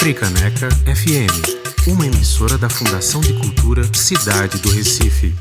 [0.00, 5.34] Fricaneca FM, uma emissora da Fundação de Cultura Cidade do Recife.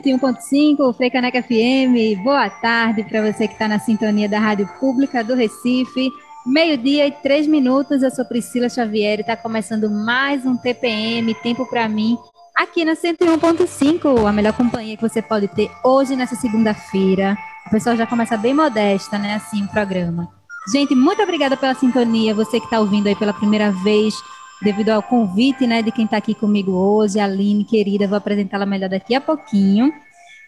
[0.00, 2.22] 101.5, Frei Caneca FM.
[2.22, 6.10] Boa tarde para você que está na sintonia da Rádio Pública do Recife.
[6.44, 11.66] Meio-dia e três minutos, eu sou Priscila Xavier e está começando mais um TPM, Tempo
[11.66, 12.16] para mim,
[12.54, 17.36] aqui na 101.5, a melhor companhia que você pode ter hoje nessa segunda-feira.
[17.66, 20.28] O pessoal já começa bem modesta, né, assim, o programa.
[20.70, 24.14] Gente, muito obrigada pela sintonia, você que está ouvindo aí pela primeira vez
[24.62, 28.66] devido ao convite né, de quem está aqui comigo hoje, a Aline, querida, vou apresentá-la
[28.66, 29.92] melhor daqui a pouquinho.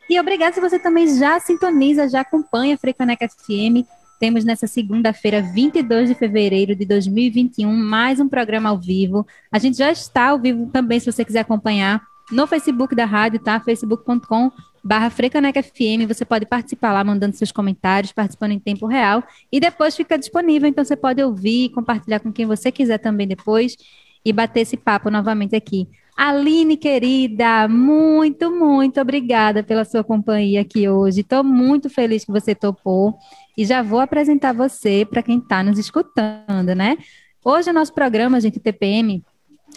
[0.09, 3.87] E obrigada se você também já sintoniza, já acompanha a Frecaneca FM.
[4.19, 9.27] Temos nessa segunda-feira, 22 de fevereiro de 2021, mais um programa ao vivo.
[9.53, 13.39] A gente já está ao vivo também, se você quiser acompanhar, no Facebook da rádio,
[13.39, 13.61] tá?
[13.61, 14.51] facebook.com
[14.89, 19.23] barra Frecaneca FM, você pode participar lá, mandando seus comentários, participando em tempo real,
[19.53, 23.77] e depois fica disponível, então você pode ouvir, compartilhar com quem você quiser também depois,
[24.25, 25.87] e bater esse papo novamente aqui.
[26.17, 31.21] Aline, querida, muito, muito obrigada pela sua companhia aqui hoje.
[31.21, 33.15] Estou muito feliz que você topou
[33.59, 36.97] e já vou apresentar você para quem está nos escutando, né?
[37.45, 39.23] Hoje o nosso programa, gente, TPM,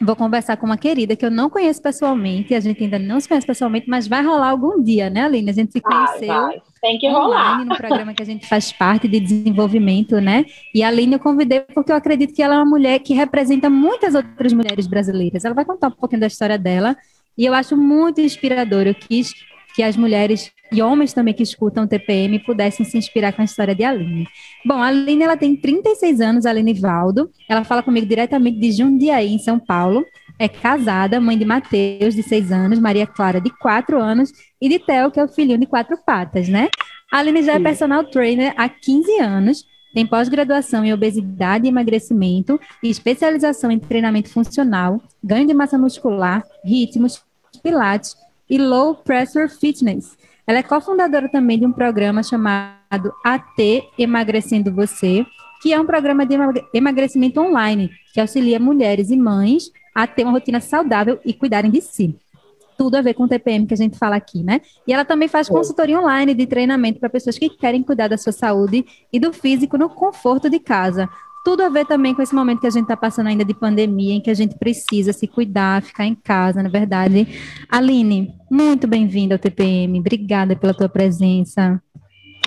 [0.01, 3.28] vou conversar com uma querida que eu não conheço pessoalmente, a gente ainda não se
[3.28, 5.50] conhece pessoalmente, mas vai rolar algum dia, né, Aline?
[5.50, 6.62] A gente se conheceu vai, vai.
[6.81, 7.66] Tem que online rolar.
[7.66, 10.45] no programa que a gente faz parte de desenvolvimento, né?
[10.73, 13.69] E a Aline eu convidei porque eu acredito que ela é uma mulher que representa
[13.69, 15.45] muitas outras mulheres brasileiras.
[15.45, 16.97] Ela vai contar um pouquinho da história dela
[17.38, 18.88] e eu acho muito inspirador.
[18.88, 19.31] Eu quis
[19.75, 23.46] que as mulheres e homens também que escutam o TPM pudessem se inspirar com a
[23.46, 24.28] história de Aline.
[24.66, 27.30] Bom, a Aline ela tem 36 anos, Aline Valdo.
[27.50, 30.06] Ela fala comigo diretamente de Jundiaí, em São Paulo.
[30.40, 34.80] É casada, mãe de Mateus, de 6 anos, Maria Clara, de 4 anos, e de
[34.80, 36.70] Theo, que é o filhinho de quatro patas, né?
[37.12, 42.59] A Aline já é personal trainer há 15 anos, tem pós-graduação em obesidade e emagrecimento
[42.82, 47.22] e especialização em treinamento funcional, ganho de massa muscular, ritmos,
[47.62, 48.16] pilates
[48.50, 50.18] e low pressure fitness.
[50.46, 55.25] Ela é cofundadora também de um programa chamado AT Emagrecendo Você,
[55.62, 56.35] que é um programa de
[56.74, 61.81] emagrecimento online que auxilia mulheres e mães a ter uma rotina saudável e cuidarem de
[61.81, 62.16] si.
[62.78, 64.62] Tudo a ver com o TPM que a gente fala aqui, né?
[64.88, 68.31] E ela também faz consultoria online de treinamento para pessoas que querem cuidar da sua
[68.31, 71.08] saúde e do físico no conforto de casa.
[71.44, 74.13] Tudo a ver também com esse momento que a gente está passando ainda de pandemia,
[74.13, 77.28] em que a gente precisa se cuidar, ficar em casa, na verdade.
[77.68, 80.00] Aline, muito bem-vinda ao TPM.
[80.00, 81.81] Obrigada pela tua presença.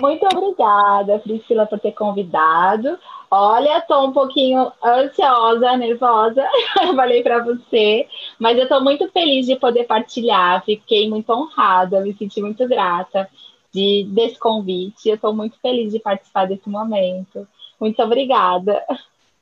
[0.01, 2.97] Muito obrigada, Priscila, por ter convidado.
[3.29, 6.45] Olha, estou um pouquinho ansiosa, nervosa,
[6.95, 8.07] falei para você,
[8.39, 10.63] mas eu estou muito feliz de poder partilhar.
[10.63, 13.29] Fiquei muito honrada, me senti muito grata
[13.73, 15.09] de, desse convite.
[15.09, 17.45] Eu estou muito feliz de participar desse momento.
[17.79, 18.81] Muito obrigada.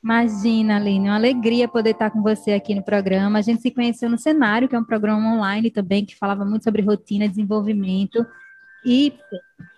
[0.02, 3.38] Imagina, Aline, uma alegria poder estar com você aqui no programa.
[3.38, 6.64] A gente se conheceu no Cenário, que é um programa online também, que falava muito
[6.64, 8.24] sobre rotina, desenvolvimento.
[8.84, 9.14] E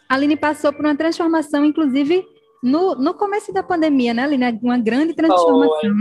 [0.08, 2.26] a Aline passou por uma transformação, inclusive,
[2.60, 4.58] no, no começo da pandemia, né, Aline?
[4.62, 5.94] Uma grande transformação.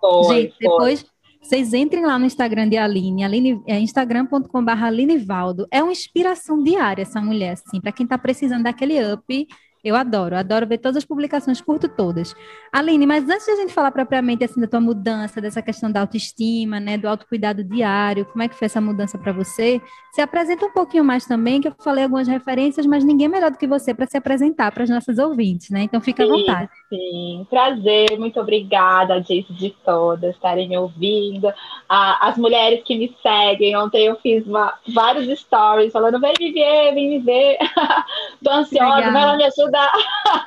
[0.00, 1.04] Foi, foi, gente, depois
[1.42, 5.66] vocês entrem lá no Instagram de Aline, Aline é instagram.com.br Alinevaldo.
[5.72, 9.48] É uma inspiração diária essa mulher, assim, para quem está precisando daquele up
[9.84, 12.34] eu adoro, adoro ver todas as publicações, curto todas.
[12.72, 16.00] Aline, mas antes de a gente falar propriamente assim da tua mudança, dessa questão da
[16.00, 19.80] autoestima, né, do autocuidado diário, como é que foi essa mudança para você?
[20.14, 23.58] Se apresenta um pouquinho mais também, que eu falei algumas referências, mas ninguém melhor do
[23.58, 25.82] que você para se apresentar para as nossas ouvintes, né?
[25.82, 26.70] Então fica à vontade.
[26.92, 31.50] Sim, prazer, muito obrigada, gente de todas estarem me ouvindo.
[31.88, 36.52] Ah, as mulheres que me seguem, ontem eu fiz uma, vários stories falando: vem me
[36.52, 37.56] ver, vem me ver.
[38.44, 39.92] Tô ansiosa, vai lá me ajudar.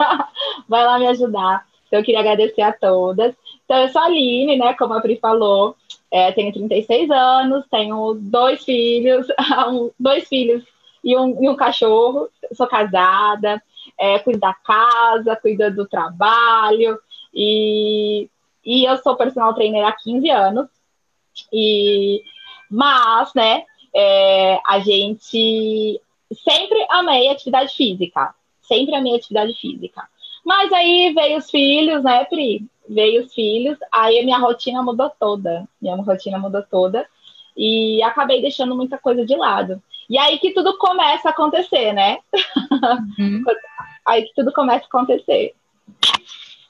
[0.70, 1.66] vai lá me ajudar.
[1.88, 3.34] Então, eu queria agradecer a todas.
[3.64, 4.76] Então, eu sou a Aline, né?
[4.76, 5.76] Como a Pri falou,
[6.12, 9.26] é, tenho 36 anos, tenho dois filhos,
[10.00, 10.64] dois filhos
[11.04, 13.60] e um, e um cachorro, sou casada.
[13.98, 17.00] É, cuido da casa, cuido do trabalho,
[17.34, 18.30] e,
[18.66, 20.68] e eu sou personal trainer há 15 anos,
[21.52, 22.24] e,
[22.70, 23.64] mas, né,
[23.94, 26.02] é, a gente
[26.44, 30.04] sempre amei atividade física, sempre amei atividade física.
[30.46, 32.66] Mas aí veio os filhos, né, Pri?
[32.88, 35.68] Veio os filhos, aí a minha rotina mudou toda.
[35.82, 37.08] Minha rotina mudou toda.
[37.58, 39.82] E acabei deixando muita coisa de lado.
[40.08, 42.20] E aí que tudo começa a acontecer, né?
[43.18, 43.44] Uhum.
[44.08, 45.54] aí que tudo começa a acontecer.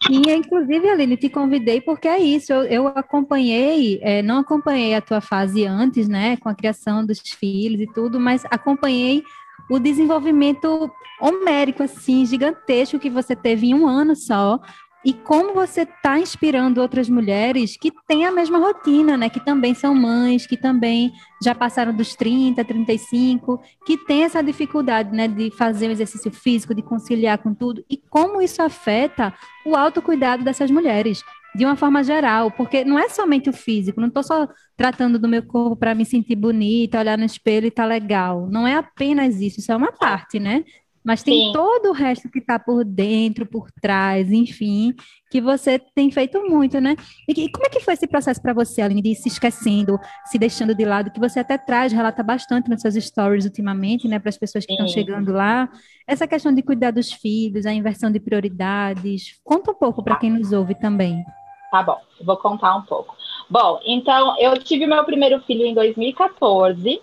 [0.09, 2.53] E, inclusive, Aline, te convidei porque é isso.
[2.53, 7.19] Eu, eu acompanhei, é, não acompanhei a tua fase antes, né, com a criação dos
[7.19, 9.23] filhos e tudo, mas acompanhei
[9.69, 14.59] o desenvolvimento homérico, assim, gigantesco que você teve em um ano só,
[15.05, 19.29] e como você está inspirando outras mulheres que têm a mesma rotina, né?
[19.29, 21.13] Que também são mães, que também
[21.43, 25.27] já passaram dos 30, 35, que têm essa dificuldade, né?
[25.27, 27.85] De fazer o exercício físico, de conciliar com tudo.
[27.87, 29.31] E como isso afeta
[29.63, 31.23] o autocuidado dessas mulheres
[31.55, 35.27] de uma forma geral, porque não é somente o físico, não estou só tratando do
[35.27, 38.47] meu corpo para me sentir bonita, olhar no espelho e tá legal.
[38.49, 40.65] Não é apenas isso, isso é uma parte, né?
[41.05, 41.53] Mas tem Sim.
[41.53, 44.91] todo o resto que está por dentro, por trás, enfim,
[45.29, 46.95] que você tem feito muito, né?
[47.27, 50.73] E, como é que foi esse processo para você, Aline, de se esquecendo, se deixando
[50.73, 54.37] de lado, que você até traz, relata bastante nas suas stories ultimamente, né, para as
[54.37, 55.69] pessoas que estão chegando lá.
[56.07, 59.39] Essa questão de cuidar dos filhos, a inversão de prioridades.
[59.43, 61.23] Conta um pouco para quem nos ouve também.
[61.69, 63.15] Tá bom, vou contar um pouco.
[63.47, 66.99] Bom, então eu tive meu primeiro filho em 2014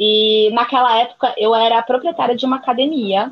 [0.00, 3.30] e naquela época eu era proprietária de uma academia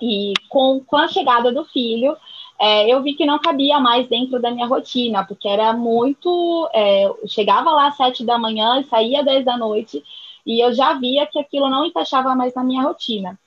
[0.00, 2.14] e com, com a chegada do filho
[2.58, 6.68] é, eu vi que não cabia mais dentro da minha rotina, porque era muito.
[6.72, 10.02] É, chegava lá às sete da manhã e saía às dez da noite,
[10.44, 13.38] e eu já via que aquilo não encaixava mais na minha rotina.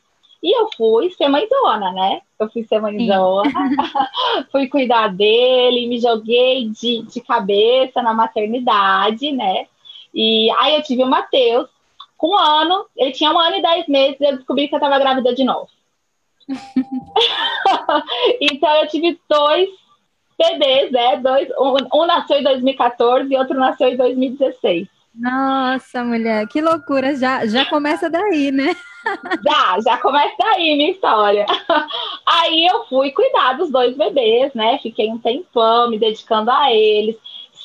[0.41, 2.21] E eu fui ser mãezona, né?
[2.39, 3.51] Eu fui ser mãezona,
[4.51, 9.65] fui cuidar dele, me joguei de, de cabeça na maternidade, né?
[10.13, 11.67] E aí eu tive o Matheus,
[12.19, 14.99] com um ano, ele tinha um ano e dez meses, eu descobri que eu estava
[14.99, 15.69] grávida de novo.
[18.41, 19.69] então eu tive dois
[20.37, 21.15] bebês, né?
[21.15, 24.87] Dois, um, um nasceu em 2014 e outro nasceu em 2016.
[25.15, 27.15] Nossa, mulher, que loucura!
[27.15, 28.75] Já, já começa daí, né?
[29.41, 31.45] já, já começa daí minha história.
[32.27, 34.77] Aí eu fui cuidar dos dois bebês, né?
[34.79, 37.15] Fiquei um tempão me dedicando a eles.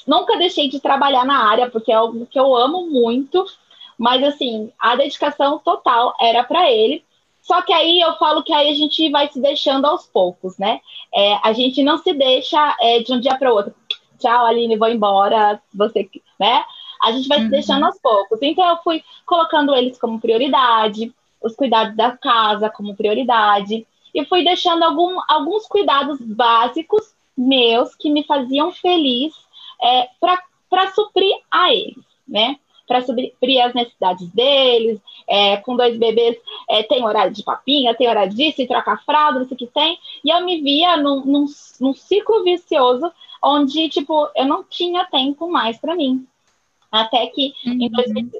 [0.06, 3.44] Nunca deixei de trabalhar na área, porque é algo que eu amo muito.
[3.98, 7.04] Mas, assim, a dedicação total era para ele.
[7.40, 10.80] Só que aí eu falo que aí a gente vai se deixando aos poucos, né?
[11.14, 13.74] É, a gente não se deixa é, de um dia para o outro.
[14.18, 15.60] Tchau, Aline, vou embora.
[15.74, 16.08] Você,
[16.40, 16.64] né?
[17.02, 17.44] A gente vai uhum.
[17.44, 18.38] se deixando aos poucos.
[18.40, 24.42] Então eu fui colocando eles como prioridade, os cuidados da casa como prioridade, e fui
[24.42, 29.34] deixando algum, alguns cuidados básicos meus que me faziam feliz
[29.82, 32.56] é, para suprir a eles, né?
[32.86, 35.00] Para suprir as necessidades deles.
[35.26, 36.36] É, com dois bebês,
[36.68, 39.66] é, tem horário de papinha, tem horário disso, e troca fralda, não sei o que
[39.66, 39.98] tem.
[40.22, 41.46] E eu me via num, num,
[41.80, 43.10] num ciclo vicioso
[43.42, 46.26] onde, tipo, eu não tinha tempo mais para mim.
[46.90, 47.78] Até que uhum.
[47.80, 48.30] em, 2000,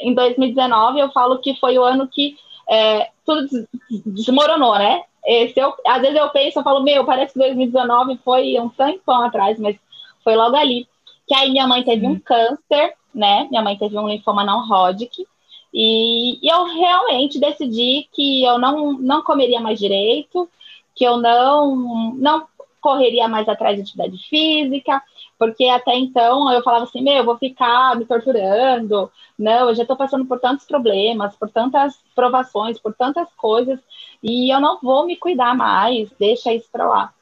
[0.00, 2.36] em 2019 eu falo que foi o ano que
[2.68, 3.68] é, tudo
[4.06, 5.02] desmoronou, né?
[5.26, 9.22] Esse eu, às vezes eu penso, eu falo, meu, parece que 2019 foi um tampão
[9.22, 9.76] atrás, mas
[10.22, 10.88] foi logo ali.
[11.26, 12.12] Que aí minha mãe teve uhum.
[12.12, 13.48] um câncer, né?
[13.50, 15.24] Minha mãe teve um linfoma não Hodgkin.
[15.72, 20.48] E, e eu realmente decidi que eu não, não comeria mais direito,
[20.94, 22.46] que eu não, não
[22.80, 25.02] correria mais atrás de atividade física,
[25.38, 29.82] porque até então eu falava assim, meu, eu vou ficar me torturando, não, eu já
[29.82, 33.80] estou passando por tantos problemas, por tantas provações, por tantas coisas,
[34.22, 37.12] e eu não vou me cuidar mais, deixa isso para lá.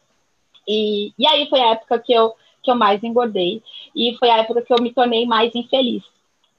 [0.69, 3.62] E, e aí foi a época que eu, que eu mais engordei,
[3.94, 6.02] e foi a época que eu me tornei mais infeliz,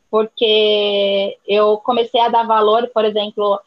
[0.09, 3.59] porque eu comecei a dar valor, por exemplo,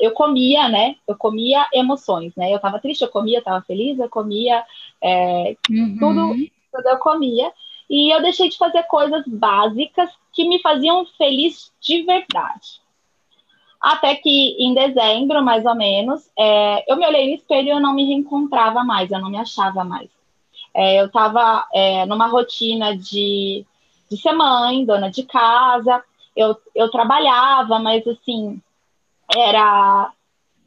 [0.00, 0.96] eu comia, né?
[1.06, 2.50] Eu comia emoções, né?
[2.50, 4.64] Eu estava triste, eu comia, estava feliz, eu comia
[5.02, 5.96] é, uhum.
[5.98, 6.34] tudo,
[6.72, 7.52] tudo eu comia.
[7.88, 12.82] E eu deixei de fazer coisas básicas que me faziam feliz de verdade.
[13.80, 17.80] Até que em dezembro, mais ou menos, é, eu me olhei no espelho e eu
[17.80, 20.08] não me reencontrava mais, eu não me achava mais.
[20.74, 23.64] É, eu estava é, numa rotina de,
[24.10, 26.02] de ser mãe, dona de casa,
[26.36, 28.60] eu, eu trabalhava, mas assim,
[29.34, 30.12] era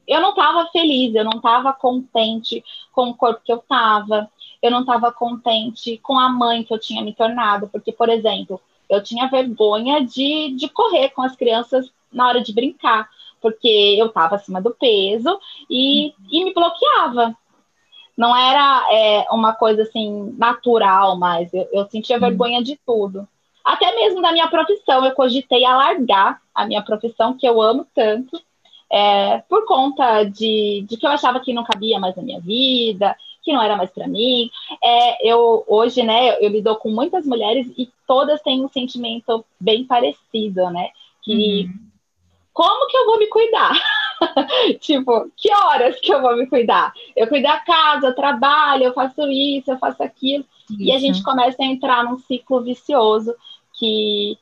[0.07, 4.71] eu não estava feliz, eu não estava contente com o corpo que eu estava, eu
[4.71, 8.59] não estava contente com a mãe que eu tinha me tornado, porque, por exemplo,
[8.89, 13.09] eu tinha vergonha de, de correr com as crianças na hora de brincar,
[13.41, 15.37] porque eu estava acima do peso
[15.69, 17.35] e, e me bloqueava.
[18.17, 22.21] Não era é, uma coisa assim natural, mas eu, eu sentia uhum.
[22.21, 23.27] vergonha de tudo.
[23.63, 28.41] Até mesmo da minha profissão, eu cogitei alargar a minha profissão, que eu amo tanto,
[28.89, 33.15] é, por conta de, de que eu achava que não cabia mais na minha vida,
[33.43, 34.49] que não era mais para mim.
[34.83, 39.85] É, eu hoje, né, eu lido com muitas mulheres e todas têm um sentimento bem
[39.85, 40.89] parecido, né?
[41.21, 41.79] Que uhum.
[42.53, 43.71] como que eu vou me cuidar?
[44.79, 46.93] tipo, que horas que eu vou me cuidar?
[47.15, 50.45] Eu cuido da casa, eu trabalho, eu faço isso, eu faço aquilo.
[50.69, 50.81] Isso.
[50.81, 53.33] E a gente começa a entrar num ciclo vicioso
[53.73, 54.37] que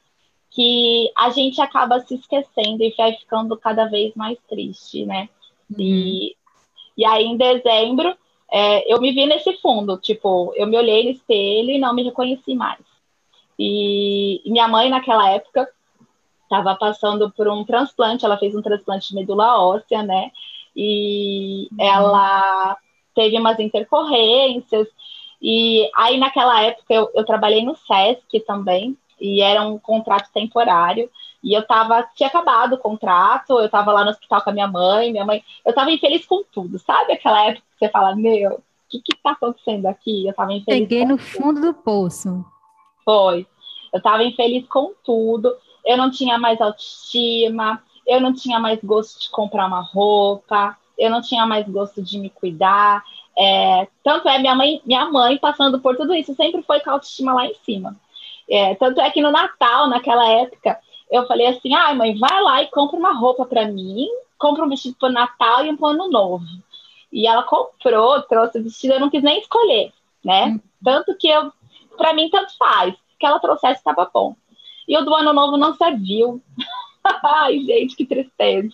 [0.56, 5.28] que a gente acaba se esquecendo e vai ficando cada vez mais triste, né?
[5.70, 5.78] Uhum.
[5.78, 6.36] E,
[6.98, 8.16] e aí, em dezembro,
[8.50, 12.04] é, eu me vi nesse fundo, tipo, eu me olhei no espelho e não me
[12.04, 12.80] reconheci mais.
[13.60, 15.68] E, e minha mãe, naquela época,
[16.46, 20.32] estava passando por um transplante, ela fez um transplante de medula óssea, né?
[20.76, 21.86] E uhum.
[21.86, 22.78] ela
[23.14, 24.88] teve umas intercorrências.
[25.42, 31.10] E aí, naquela época, eu, eu trabalhei no SESC também, e era um contrato temporário.
[31.44, 34.68] E eu tava, tinha acabado o contrato, eu tava lá no hospital com a minha
[34.68, 37.14] mãe, minha mãe, eu tava infeliz com tudo, sabe?
[37.14, 40.28] Aquela época que você fala, meu, o que que tá acontecendo aqui?
[40.28, 40.88] Eu tava infeliz.
[40.88, 41.28] Peguei no tudo.
[41.28, 42.44] fundo do poço.
[43.04, 43.46] Foi.
[43.94, 45.56] Eu tava infeliz com tudo,
[45.86, 51.10] eu não tinha mais autoestima, eu não tinha mais gosto de comprar uma roupa, eu
[51.10, 53.04] não tinha mais gosto de me cuidar.
[53.38, 56.94] É, tanto é minha mãe, minha mãe passando por tudo isso sempre foi com a
[56.94, 57.96] autoestima lá em cima.
[58.50, 60.80] É, tanto é que no Natal, naquela época,
[61.12, 64.64] eu falei assim: ai, ah, mãe, vai lá e compra uma roupa para mim, compra
[64.64, 66.46] um vestido para o Natal e um para Ano Novo.
[67.12, 69.92] E ela comprou, trouxe o vestido, eu não quis nem escolher,
[70.24, 70.46] né?
[70.46, 70.62] Uhum.
[70.84, 71.52] Tanto que eu,
[71.98, 72.94] para mim, tanto faz.
[73.18, 74.36] Que ela trouxesse estava bom.
[74.88, 76.42] E o do Ano Novo não serviu.
[77.24, 78.70] ai, gente, que tristeza.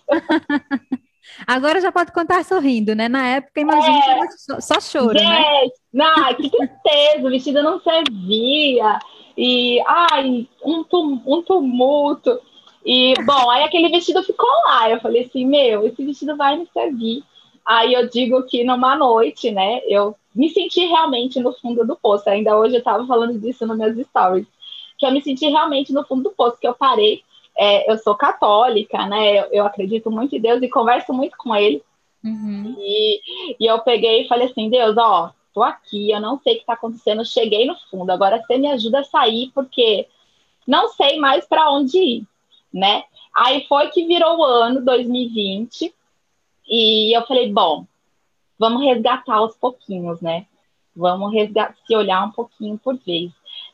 [1.46, 3.08] Agora já pode contar sorrindo, né?
[3.08, 5.20] Na época, imagina, é, só, choro, né?
[5.20, 6.04] gente, né?
[6.04, 8.98] Não, que tristeza, o vestido não servia
[9.36, 12.40] e ai, um, tum, um tumulto.
[12.84, 14.90] E, bom, aí aquele vestido ficou lá.
[14.90, 17.22] Eu falei assim, meu, esse vestido vai me servir.
[17.64, 22.28] Aí eu digo que numa noite, né, eu me senti realmente no fundo do poço.
[22.28, 24.46] Ainda hoje eu estava falando disso nos meus stories.
[25.02, 27.24] Que eu me senti realmente no fundo do poço, que eu parei.
[27.58, 29.40] É, eu sou católica, né?
[29.40, 31.82] Eu, eu, acredito muito em Deus e converso muito com Ele.
[32.22, 32.76] Uhum.
[32.78, 33.20] E,
[33.58, 36.62] e eu peguei e falei assim, Deus, ó, tô aqui, eu não sei o que
[36.62, 40.06] está acontecendo, cheguei no fundo, agora você me ajuda a sair, porque
[40.64, 42.26] não sei mais para onde ir,
[42.72, 43.02] né?
[43.36, 45.92] Aí foi que virou o ano 2020,
[46.68, 47.84] e eu falei, bom,
[48.56, 50.46] vamos resgatar aos pouquinhos, né?
[50.94, 53.32] Vamos resgatar, se olhar um pouquinho por vez.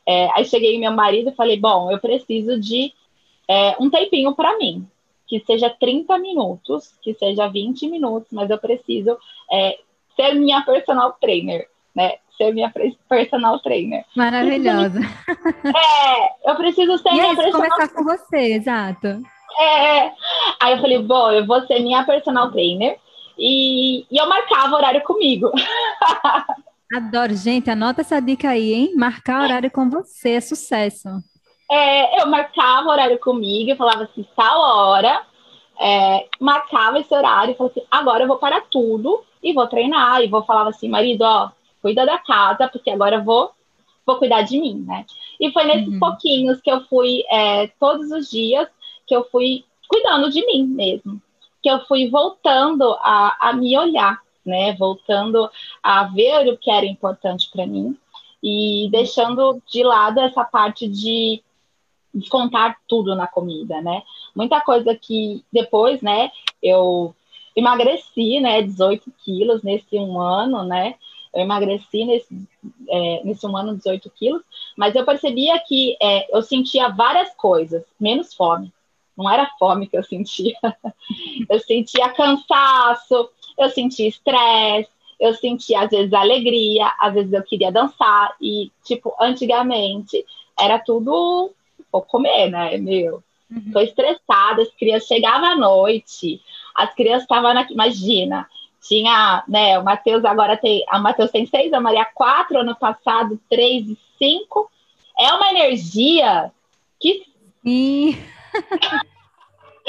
[0.09, 2.91] É, aí cheguei meu marido e falei, bom, eu preciso de
[3.47, 4.87] é, um tempinho para mim,
[5.27, 9.15] que seja 30 minutos, que seja 20 minutos, mas eu preciso
[9.51, 9.77] é,
[10.15, 12.15] ser minha personal trainer, né?
[12.35, 12.73] Ser minha
[13.07, 14.03] personal trainer.
[14.15, 14.99] Maravilhosa.
[14.99, 19.07] É, eu preciso ser e minha aí, personal começar com você, exato.
[19.59, 20.11] É,
[20.59, 22.97] aí eu falei, bom, eu vou ser minha personal trainer
[23.37, 25.51] e, e eu marcava horário comigo.
[26.93, 28.93] Adoro, gente, anota essa dica aí, hein?
[28.95, 31.07] Marcar horário com você é sucesso.
[31.71, 35.21] É, eu marcava horário comigo, eu falava assim, tal hora,
[35.79, 40.21] é, marcava esse horário e falava assim, agora eu vou parar tudo e vou treinar.
[40.21, 43.51] E vou falar assim, marido, ó, cuida da casa, porque agora eu vou,
[44.05, 45.05] vou cuidar de mim, né?
[45.39, 45.99] E foi nesses uhum.
[45.99, 48.67] pouquinhos que eu fui, é, todos os dias,
[49.05, 51.21] que eu fui cuidando de mim mesmo.
[51.61, 54.73] Que eu fui voltando a, a me olhar, né?
[54.73, 55.49] Voltando
[55.81, 57.97] a ver o que era importante para mim
[58.43, 61.41] e deixando de lado essa parte de
[62.13, 64.01] descontar tudo na comida, né?
[64.35, 67.13] Muita coisa que depois, né, eu
[67.55, 70.95] emagreci, né, 18 quilos nesse um ano, né?
[71.33, 72.47] Eu emagreci nesse,
[72.87, 74.41] é, nesse um ano 18 quilos,
[74.75, 78.73] mas eu percebia que é, eu sentia várias coisas, menos fome.
[79.15, 80.55] Não era fome que eu sentia.
[81.49, 83.29] eu sentia cansaço,
[83.59, 84.89] eu sentia estresse,
[85.19, 90.25] eu sentia às vezes alegria, às vezes eu queria dançar e tipo antigamente
[90.57, 91.51] era tudo
[91.91, 93.23] vou comer, né, meu.
[93.49, 93.71] Uhum.
[93.71, 96.41] Tô estressada, as crianças chegavam à noite,
[96.75, 97.63] as crianças estavam na.
[97.69, 98.47] Imagina,
[98.81, 100.85] tinha, né, o Matheus agora tem.
[100.87, 104.69] A Matheus tem seis, a Maria quatro, ano passado, três e cinco.
[105.17, 106.51] É uma energia
[106.99, 107.25] que.
[107.63, 108.17] Sim.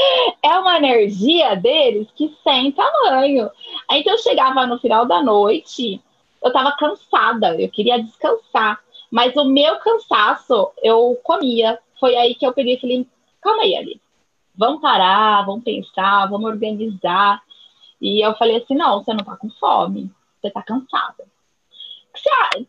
[0.42, 3.50] é uma energia deles que sem tamanho.
[3.88, 6.00] Aí então eu chegava no final da noite,
[6.42, 8.80] eu tava cansada, eu queria descansar.
[9.10, 11.78] Mas o meu cansaço, eu comia.
[11.98, 13.06] Foi aí que eu peguei e falei,
[13.40, 14.00] calma aí, Ali.
[14.54, 17.42] vamos parar, vamos pensar, vamos organizar.
[18.00, 21.28] E eu falei assim: não, você não tá com fome, você tá cansada.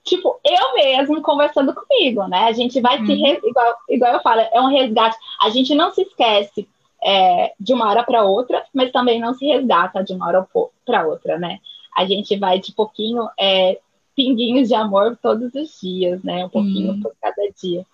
[0.03, 2.45] Tipo, eu mesmo conversando comigo, né?
[2.45, 3.05] A gente vai uhum.
[3.05, 3.13] se.
[3.13, 5.17] Igual, igual eu falo, é um resgate.
[5.41, 6.67] A gente não se esquece
[7.03, 10.47] é, de uma hora para outra, mas também não se resgata de uma hora
[10.85, 11.59] para outra, né?
[11.95, 13.79] A gente vai de pouquinho, é,
[14.15, 16.45] pinguinhos de amor todos os dias, né?
[16.45, 17.01] Um pouquinho uhum.
[17.01, 17.85] por cada dia.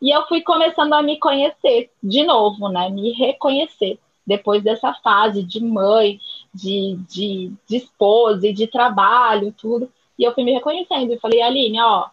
[0.00, 2.88] E eu fui começando a me conhecer de novo, né?
[2.90, 6.20] Me reconhecer depois dessa fase de mãe,
[6.52, 9.90] de, de, de esposa e de trabalho, tudo.
[10.18, 12.08] E eu fui me reconhecendo e falei, Aline, ó,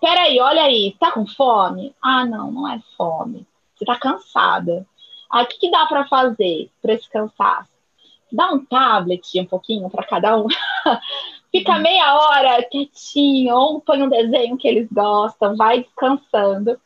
[0.00, 1.94] peraí, olha aí, tá com fome?
[2.00, 3.46] Ah, não, não é fome.
[3.76, 4.86] Você tá cansada.
[5.32, 7.70] Aí, o que, que dá para fazer para esse cansaço?
[8.30, 10.46] Dá um tablet um pouquinho para cada um.
[11.50, 11.82] Fica uhum.
[11.82, 16.78] meia hora quietinho, ou põe um desenho que eles gostam, vai descansando.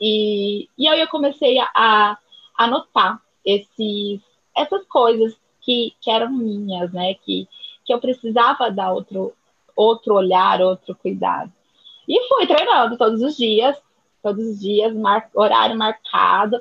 [0.00, 2.18] E, e aí eu comecei a, a
[2.56, 4.20] anotar esses,
[4.56, 7.14] essas coisas que, que eram minhas, né?
[7.14, 7.48] Que,
[7.84, 9.32] que eu precisava dar outro,
[9.74, 11.52] outro olhar, outro cuidado.
[12.08, 13.76] E fui treinando todos os dias,
[14.22, 16.60] todos os dias, mar, horário marcado,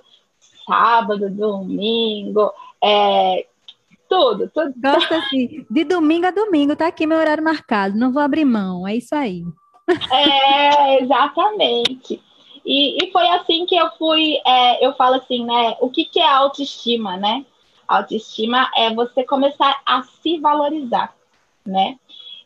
[0.65, 2.51] sábado, domingo,
[2.83, 3.45] é,
[4.09, 4.73] tudo, tudo.
[4.75, 8.87] Gosto assim, de domingo a domingo, tá aqui meu horário marcado, não vou abrir mão,
[8.87, 9.43] é isso aí.
[10.11, 12.21] É, exatamente.
[12.65, 15.75] E, e foi assim que eu fui, é, eu falo assim, né?
[15.79, 17.45] O que, que é autoestima, né?
[17.87, 21.13] Autoestima é você começar a se valorizar,
[21.65, 21.97] né?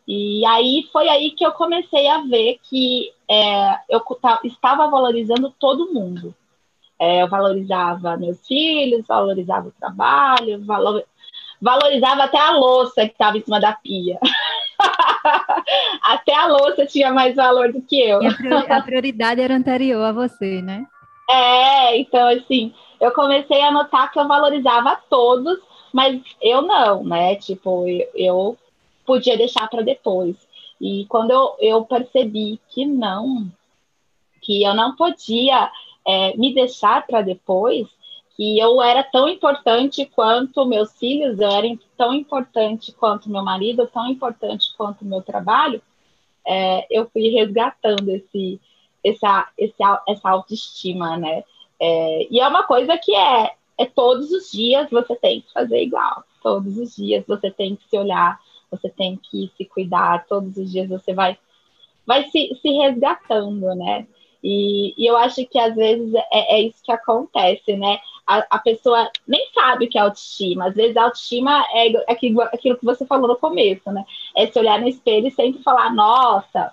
[0.08, 4.02] E aí foi aí que eu comecei a ver que é, eu
[4.44, 6.34] estava valorizando todo mundo.
[7.00, 11.04] É, eu valorizava meus filhos, valorizava o trabalho, valor,
[11.62, 14.18] valorizava até a louça que estava em cima da pia.
[16.02, 18.22] até a louça tinha mais valor do que eu.
[18.22, 18.28] E
[18.72, 20.86] a prioridade era anterior a você, né?
[21.30, 25.60] É, então assim, eu comecei a notar que eu valorizava todos,
[25.92, 27.36] mas eu não, né?
[27.36, 28.58] Tipo, eu, eu
[29.06, 30.36] podia deixar para depois.
[30.80, 33.50] E quando eu, eu percebi que não,
[34.42, 35.72] que eu não podia
[36.06, 37.88] é, me deixar para depois,
[38.36, 43.88] que eu era tão importante quanto meus filhos, eu era tão importante quanto meu marido,
[43.88, 45.82] tão importante quanto meu trabalho,
[46.46, 48.60] é, eu fui resgatando esse,
[49.04, 49.76] essa, esse,
[50.08, 51.44] essa autoestima, né?
[51.80, 55.82] É, e é uma coisa que é, é todos os dias você tem que fazer
[55.82, 58.40] igual, todos os dias você tem que se olhar,
[58.70, 61.38] você tem que se cuidar, todos os dias você vai,
[62.06, 64.08] vai se, se resgatando, né?
[64.44, 68.00] E, e eu acho que às vezes é, é isso que acontece, né?
[68.26, 70.68] a, a, pessoa nem sabe o que é autoestima.
[70.68, 74.04] Às vezes a autoestima é aquilo, aquilo que você falou no começo, né?
[74.36, 76.72] É se olhar no espelho e sempre falar, nossa,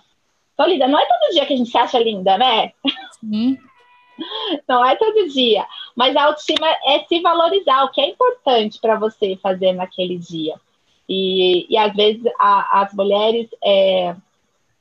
[0.57, 0.89] tô linda.
[0.89, 2.73] Não é todo dia que a gente se acha linda, né?
[3.21, 3.59] Sim.
[4.69, 5.67] Não é todo dia.
[5.97, 10.55] Mas a autoestima é se valorizar, o que é importante para você fazer naquele dia.
[11.09, 14.15] E, e às vezes a, as mulheres, é,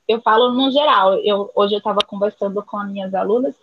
[0.08, 3.56] eu falo no geral, eu, hoje eu estava conversando com as minhas alunas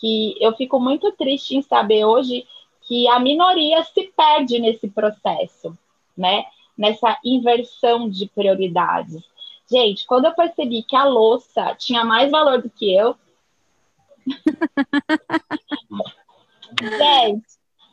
[0.00, 2.46] que eu fico muito triste em saber hoje
[2.82, 5.76] que a minoria se perde nesse processo,
[6.16, 6.44] né?
[6.76, 9.22] Nessa inversão de prioridades.
[9.70, 13.14] Gente, quando eu percebi que a louça tinha mais valor do que eu.
[16.80, 17.46] Gente,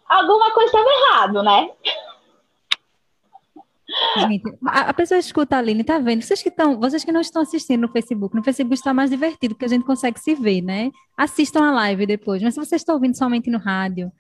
[0.08, 1.72] alguma coisa estava errado, né?
[4.18, 6.22] Gente, a, a, pessoa escuta a Aline, tá vendo?
[6.22, 9.56] Vocês que estão, vocês que não estão assistindo no Facebook, no Facebook está mais divertido,
[9.56, 10.92] porque a gente consegue se ver, né?
[11.16, 12.42] Assistam a live depois.
[12.44, 14.12] Mas se vocês estão ouvindo somente no rádio,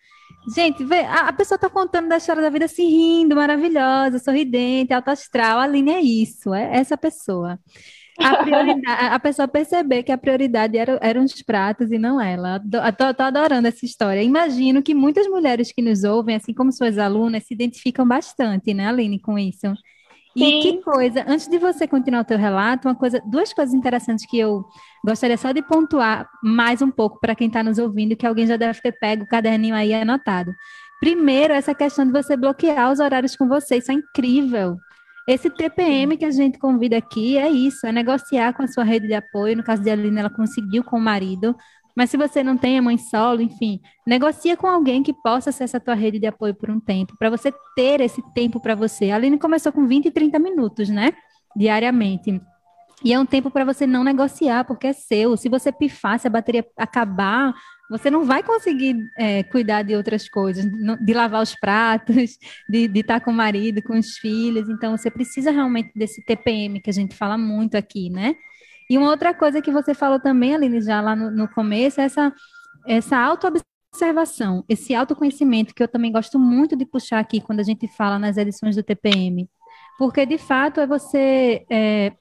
[0.55, 4.93] gente, vê, a, a pessoa está contando da história da vida se rindo, maravilhosa, sorridente,
[4.93, 5.59] alto astral.
[5.59, 7.59] A Aline é isso, é essa pessoa.
[8.19, 12.61] A, a, pessoa perceber que a prioridade era, eram os pratos e não ela.
[12.89, 14.23] Estou adorando essa história.
[14.23, 18.87] Imagino que muitas mulheres que nos ouvem, assim como suas alunas, se identificam bastante, né,
[18.87, 19.67] Aline, com isso.
[20.35, 20.61] E Sim.
[20.61, 24.37] que coisa, antes de você continuar o teu relato, uma coisa, duas coisas interessantes que
[24.37, 24.63] eu
[25.03, 28.55] gostaria só de pontuar mais um pouco para quem está nos ouvindo, que alguém já
[28.55, 30.53] deve ter pego o caderninho aí anotado.
[30.99, 34.77] Primeiro, essa questão de você bloquear os horários com você, isso é incrível.
[35.27, 39.07] Esse TPM que a gente convida aqui é isso, é negociar com a sua rede
[39.07, 39.57] de apoio.
[39.57, 41.53] No caso de Aline, ela conseguiu com o marido.
[41.97, 45.65] Mas se você não tem a mãe solo, enfim, negocia com alguém que possa ser
[45.65, 49.09] essa tua rede de apoio por um tempo, para você ter esse tempo para você.
[49.09, 51.11] A Aline começou com 20 e 30 minutos, né?
[51.55, 52.39] Diariamente.
[53.03, 55.35] E é um tempo para você não negociar, porque é seu.
[55.35, 57.53] Se você pifar, se a bateria acabar,
[57.89, 60.65] você não vai conseguir é, cuidar de outras coisas,
[60.99, 62.37] de lavar os pratos,
[62.69, 64.69] de, de estar com o marido, com os filhos.
[64.69, 68.35] Então, você precisa realmente desse TPM que a gente fala muito aqui, né?
[68.89, 72.05] E uma outra coisa que você falou também, Aline, já lá no, no começo, é
[72.05, 72.33] essa,
[72.87, 73.47] essa auto
[73.97, 78.19] observação, esse autoconhecimento que eu também gosto muito de puxar aqui quando a gente fala
[78.19, 79.49] nas edições do TPM,
[79.97, 82.13] porque de fato é você é,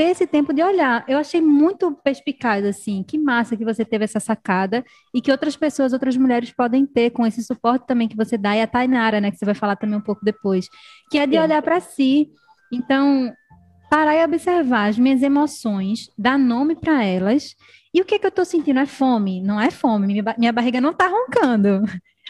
[0.00, 1.04] ter esse tempo de olhar.
[1.06, 4.82] Eu achei muito perspicaz, assim, que massa que você teve essa sacada
[5.14, 8.56] e que outras pessoas, outras mulheres podem ter com esse suporte também que você dá,
[8.56, 10.70] e a Tainara, né, que você vai falar também um pouco depois,
[11.10, 12.30] que é de olhar para si.
[12.72, 13.30] Então,
[13.90, 17.54] parar e observar as minhas emoções, dar nome para elas.
[17.92, 18.80] E o que, é que eu estou sentindo?
[18.80, 19.42] É fome?
[19.42, 21.82] Não é fome, minha barriga não está roncando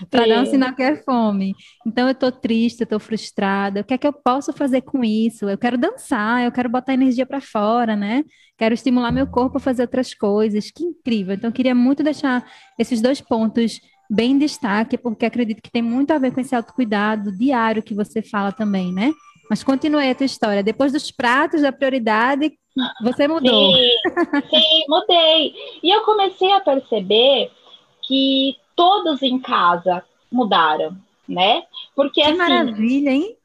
[0.08, 1.54] para dar um sinal que é fome.
[1.86, 3.80] Então eu estou triste, eu estou frustrada.
[3.80, 5.48] O que é que eu posso fazer com isso?
[5.48, 8.24] Eu quero dançar, eu quero botar energia para fora, né?
[8.56, 10.70] Quero estimular meu corpo a fazer outras coisas.
[10.70, 11.34] Que incrível.
[11.34, 12.44] Então eu queria muito deixar
[12.78, 16.54] esses dois pontos bem em destaque, porque acredito que tem muito a ver com esse
[16.54, 19.12] autocuidado diário que você fala também, né?
[19.48, 20.62] Mas continue a tua história.
[20.62, 22.52] Depois dos pratos da prioridade,
[23.02, 23.74] você mudou.
[23.74, 23.90] Sim,
[24.48, 25.54] sim, mudei.
[25.82, 27.50] E eu comecei a perceber
[28.06, 30.96] que todos em casa mudaram,
[31.28, 31.64] né?
[31.94, 33.36] Porque que assim, maravilha, hein?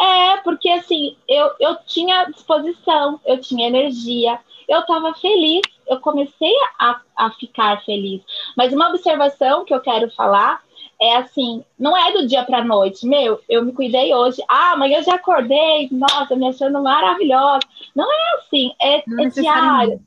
[0.00, 6.54] É, porque assim, eu, eu tinha disposição, eu tinha energia, eu estava feliz, eu comecei
[6.78, 8.22] a, a ficar feliz.
[8.56, 10.62] Mas uma observação que eu quero falar
[11.02, 14.98] é assim, não é do dia para noite, meu, eu me cuidei hoje, ah, amanhã
[14.98, 17.66] eu já acordei, nossa, me achando maravilhosa.
[17.92, 20.00] Não é assim, é, é diário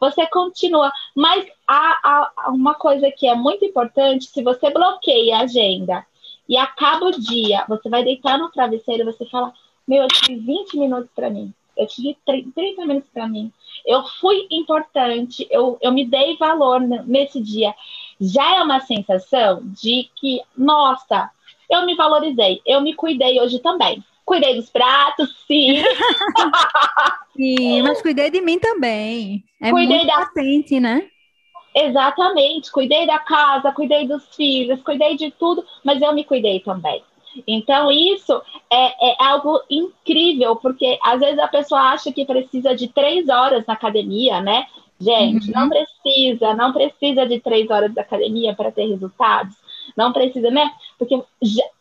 [0.00, 0.92] você continua.
[1.14, 6.06] Mas há, há, uma coisa que é muito importante: se você bloqueia a agenda
[6.48, 9.52] e acaba o dia, você vai deitar no travesseiro e você fala:
[9.86, 13.52] Meu, eu tive 20 minutos para mim, eu tive 30 minutos para mim,
[13.84, 17.74] eu fui importante, eu, eu me dei valor nesse dia.
[18.20, 21.30] Já é uma sensação de que, nossa,
[21.68, 24.02] eu me valorizei, eu me cuidei hoje também.
[24.26, 25.76] Cuidei dos pratos, sim.
[27.36, 29.44] sim, mas cuidei de mim também.
[29.62, 30.26] É cuidei muito da...
[30.26, 31.08] patente, né?
[31.72, 32.72] Exatamente.
[32.72, 37.02] Cuidei da casa, cuidei dos filhos, cuidei de tudo, mas eu me cuidei também.
[37.46, 42.88] Então, isso é, é, algo incrível, porque às vezes a pessoa acha que precisa de
[42.88, 44.66] três horas na academia, né?
[44.98, 45.60] Gente, uhum.
[45.60, 49.54] não precisa, não precisa de três horas da academia para ter resultados.
[49.96, 50.72] Não precisa, né?
[50.98, 51.22] Porque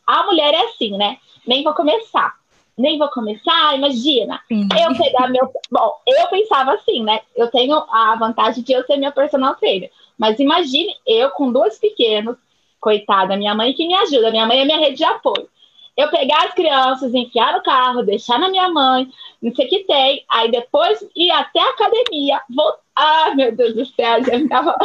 [0.05, 1.17] a mulher é assim, né?
[1.47, 2.33] Nem vou começar.
[2.77, 4.41] Nem vou começar, imagina.
[4.47, 4.67] Sim.
[4.77, 5.49] Eu pegar meu.
[5.71, 7.21] Bom, eu pensava assim, né?
[7.35, 9.89] Eu tenho a vantagem de eu ser minha personal trainer.
[10.17, 12.35] Mas imagine eu com duas pequenos,
[12.79, 15.47] coitada, minha mãe que me ajuda, minha mãe é minha rede de apoio.
[15.95, 19.09] Eu pegar as crianças, enfiar no carro, deixar na minha mãe,
[19.41, 22.79] não sei o que tem, aí depois ir até a academia, voltar.
[22.97, 24.75] Ah, meu Deus do céu, já ficava.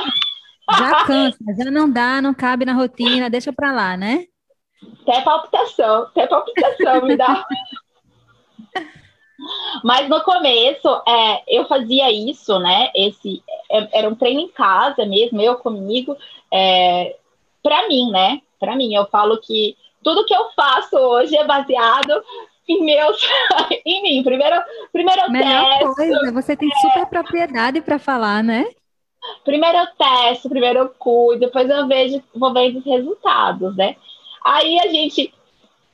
[0.79, 4.27] Já cansa, já não dá, não cabe na rotina, deixa pra lá, né?
[5.03, 7.45] Até palpitação, até palpitação me dá.
[9.83, 12.90] Mas no começo, é, eu fazia isso, né?
[12.95, 16.16] Esse é, era um treino em casa mesmo, eu comigo,
[16.53, 17.16] é,
[17.62, 18.40] para mim, né?
[18.59, 22.23] Para mim, eu falo que tudo que eu faço hoje é baseado
[22.69, 23.19] em meus,
[23.85, 24.23] em mim.
[24.23, 24.62] Primeiro,
[24.93, 25.95] primeiro eu Melhor testo.
[25.95, 28.66] Coisa, você tem super propriedade para falar, né?
[29.45, 33.97] Primeiro eu testo, primeiro eu cuido, depois eu vejo, vou vendo os resultados, né?
[34.44, 35.33] Aí a gente,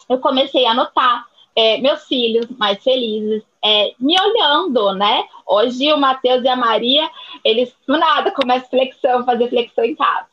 [0.09, 5.25] eu comecei a notar é, meus filhos mais felizes, é, me olhando, né?
[5.47, 7.09] Hoje o Matheus e a Maria,
[7.45, 10.29] eles do nada começam flexão, fazer flexão em casa.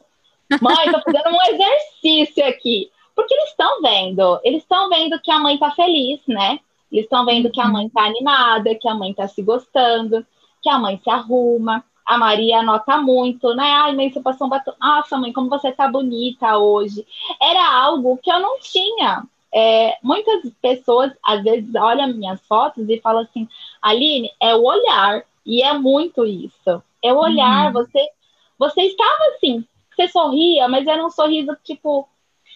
[0.61, 2.91] Mãe, tô fazendo um exercício aqui.
[3.15, 6.59] Porque eles estão vendo, eles estão vendo que a mãe tá feliz, né?
[6.91, 10.25] Eles estão vendo que a mãe tá animada, que a mãe tá se gostando,
[10.61, 13.63] que a mãe se arruma a Maria nota muito, né?
[13.63, 14.73] Ai, passou um batom.
[14.79, 17.05] Nossa, mãe, como você tá bonita hoje.
[17.41, 19.23] Era algo que eu não tinha.
[19.55, 23.47] É, muitas pessoas, às vezes, olham minhas fotos e falam assim,
[23.81, 25.23] Aline, é o olhar.
[25.45, 26.83] E é muito isso.
[27.03, 27.67] É o olhar.
[27.67, 27.73] Uhum.
[27.73, 28.09] Você,
[28.57, 32.07] você estava assim, você sorria, mas era um sorriso, tipo,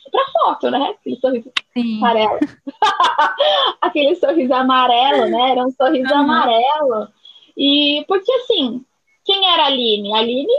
[0.10, 0.96] pra foto, né?
[1.00, 1.98] Aquele sorriso Sim.
[1.98, 2.40] amarelo.
[3.82, 5.52] Aquele sorriso amarelo, né?
[5.52, 6.20] Era um sorriso uhum.
[6.20, 7.08] amarelo.
[7.56, 8.86] E porque assim,
[9.28, 10.14] quem era a Aline?
[10.14, 10.54] A Aline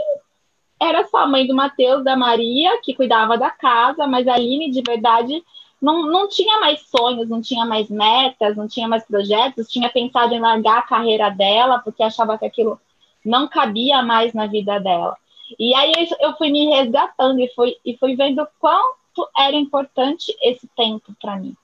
[0.79, 4.69] era só a mãe do Matheus, da Maria, que cuidava da casa, mas a Aline,
[4.69, 5.43] de verdade,
[5.81, 10.35] não, não tinha mais sonhos, não tinha mais metas, não tinha mais projetos, tinha pensado
[10.35, 12.79] em largar a carreira dela, porque achava que aquilo
[13.25, 15.17] não cabia mais na vida dela.
[15.57, 20.67] E aí eu fui me resgatando e fui, e fui vendo quanto era importante esse
[20.77, 21.57] tempo para mim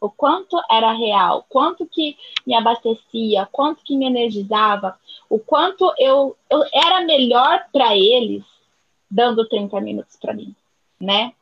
[0.00, 6.36] o quanto era real, quanto que me abastecia, quanto que me energizava, o quanto eu,
[6.48, 8.42] eu era melhor para eles
[9.10, 10.54] dando 30 minutos para mim,
[10.98, 11.32] né?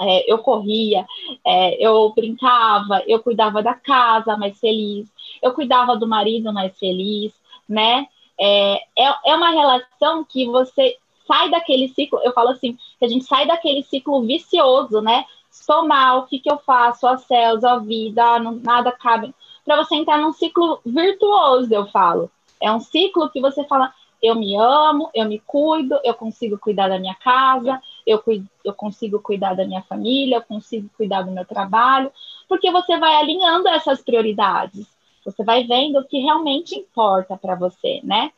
[0.00, 1.06] É, eu corria,
[1.44, 7.32] é, eu brincava, eu cuidava da casa mais feliz, eu cuidava do marido mais feliz,
[7.68, 8.08] né?
[8.38, 12.18] É, é, é uma relação que você sai daquele ciclo.
[12.24, 15.26] Eu falo assim, Que a gente sai daquele ciclo vicioso, né?
[15.50, 17.06] Estou mal, o que, que eu faço?
[17.06, 19.34] Ó céus, ó vida, não, nada cabe.
[19.64, 22.30] Para você entrar num ciclo virtuoso, eu falo.
[22.60, 26.88] É um ciclo que você fala, eu me amo, eu me cuido, eu consigo cuidar
[26.88, 31.30] da minha casa, eu, cuido, eu consigo cuidar da minha família, eu consigo cuidar do
[31.30, 32.12] meu trabalho,
[32.48, 34.86] porque você vai alinhando essas prioridades.
[35.24, 38.30] Você vai vendo o que realmente importa para você, né?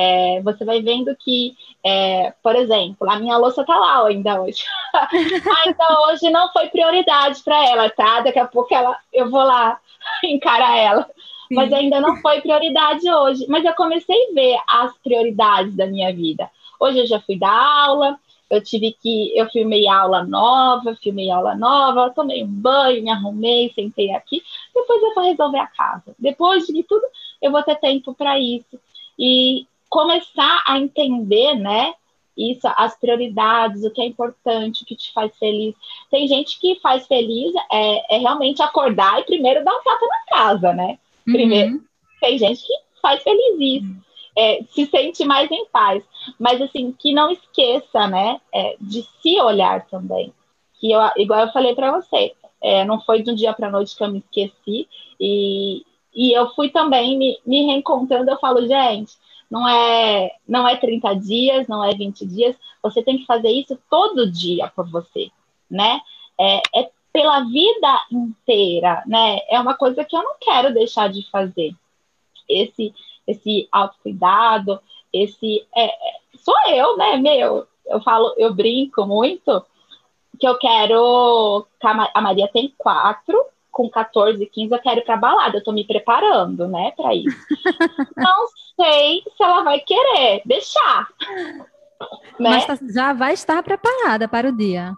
[0.00, 4.62] É, você vai vendo que, é, por exemplo, a minha louça tá lá ainda hoje.
[4.94, 8.20] ainda hoje não foi prioridade para ela, tá?
[8.20, 9.80] Daqui a pouco ela, eu vou lá
[10.22, 11.02] encarar ela.
[11.48, 11.54] Sim.
[11.56, 13.44] Mas ainda não foi prioridade hoje.
[13.48, 16.48] Mas eu comecei a ver as prioridades da minha vida.
[16.78, 18.16] Hoje eu já fui dar aula,
[18.48, 19.36] eu tive que.
[19.36, 24.42] Eu filmei aula nova, filmei aula nova, tomei um banho, me arrumei, sentei aqui.
[24.72, 26.14] Depois eu vou resolver a casa.
[26.16, 27.04] Depois de tudo,
[27.42, 28.78] eu vou ter tempo para isso.
[29.18, 31.94] E começar a entender, né?
[32.36, 35.74] Isso, as prioridades, o que é importante, o que te faz feliz.
[36.08, 40.36] Tem gente que faz feliz é, é realmente acordar e primeiro dar um tapa na
[40.36, 40.98] casa, né?
[41.24, 41.84] Primeiro, uhum.
[42.20, 42.72] tem gente que
[43.02, 44.08] faz feliz isso.
[44.36, 46.04] É, se sente mais em paz.
[46.38, 50.32] Mas assim, que não esqueça, né, é, de se olhar também.
[50.80, 53.96] Que eu, igual eu falei para você, é, não foi de um dia para noite
[53.96, 54.88] que eu me esqueci
[55.20, 58.30] e, e eu fui também me, me reencontrando.
[58.30, 59.12] Eu falo, gente,
[59.50, 62.56] não é não é 30 dias, não é 20 dias.
[62.82, 65.30] Você tem que fazer isso todo dia por você,
[65.70, 66.00] né?
[66.38, 69.38] É, é pela vida inteira, né?
[69.48, 71.74] É uma coisa que eu não quero deixar de fazer.
[72.48, 72.94] Esse
[73.26, 74.80] esse autocuidado,
[75.12, 77.66] esse é, é, sou eu, né, meu?
[77.86, 79.64] Eu falo, eu brinco muito
[80.38, 81.66] que eu quero.
[82.14, 83.38] A Maria tem quatro,
[83.78, 85.58] com 14, 15 eu quero ir pra balada.
[85.58, 87.38] Eu tô me preparando, né, para isso.
[88.16, 91.06] não sei se ela vai querer deixar.
[92.40, 92.50] Né?
[92.50, 94.94] Mas tá, já vai estar preparada para o dia.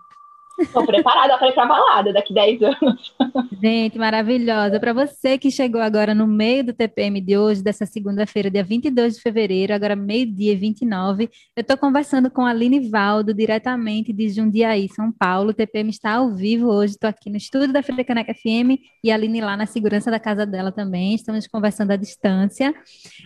[0.60, 3.14] Estou preparada para ir para balada daqui 10 anos.
[3.62, 4.78] Gente, maravilhosa.
[4.78, 9.16] Para você que chegou agora no meio do TPM de hoje, dessa segunda-feira, dia 22
[9.16, 14.88] de fevereiro, agora meio-dia 29, eu estou conversando com a Aline Valdo, diretamente de Jundiaí,
[14.88, 15.50] São Paulo.
[15.50, 16.94] O TPM está ao vivo hoje.
[16.94, 20.44] Estou aqui no estúdio da Frecaneca FM e a Aline lá na segurança da casa
[20.44, 21.14] dela também.
[21.14, 22.74] Estamos conversando à distância.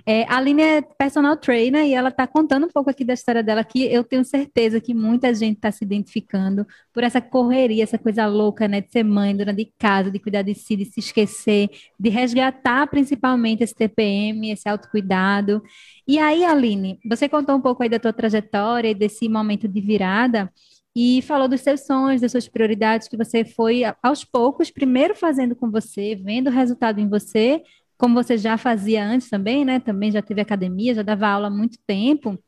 [0.07, 3.43] É, a Aline é personal trainer e ela está contando um pouco aqui da história
[3.43, 7.99] dela, que eu tenho certeza que muita gente está se identificando por essa correria, essa
[7.99, 11.01] coisa louca, né, de ser mãe, dona de casa, de cuidar de si, de se
[11.01, 15.63] esquecer, de resgatar principalmente esse TPM, esse autocuidado.
[16.07, 19.81] E aí, Aline, você contou um pouco aí da tua trajetória e desse momento de
[19.81, 20.53] virada
[20.97, 25.57] e falou dos seus sonhos, das suas prioridades que você foi aos poucos, primeiro fazendo
[25.57, 27.63] com você, vendo o resultado em você,
[27.99, 29.81] como você já fazia antes também, né?
[29.81, 32.39] Também já teve academia, já dava aula há muito tempo.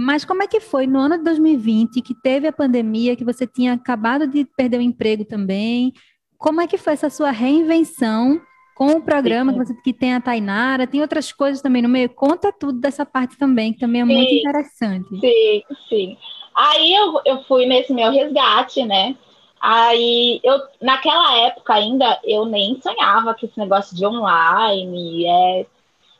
[0.00, 3.46] Mas como é que foi no ano de 2020, que teve a pandemia, que você
[3.46, 5.92] tinha acabado de perder o emprego também?
[6.38, 8.40] Como é que foi essa sua reinvenção
[8.74, 10.86] com o programa que, você, que tem a Tainara?
[10.86, 12.08] Tem outras coisas também no meio?
[12.08, 15.20] Conta tudo dessa parte também, que também é sim, muito interessante.
[15.20, 16.18] Sim, sim.
[16.54, 19.14] Aí eu, eu fui nesse meu resgate, né?
[19.60, 25.66] Aí eu, naquela época ainda, eu nem sonhava que esse negócio de online, é,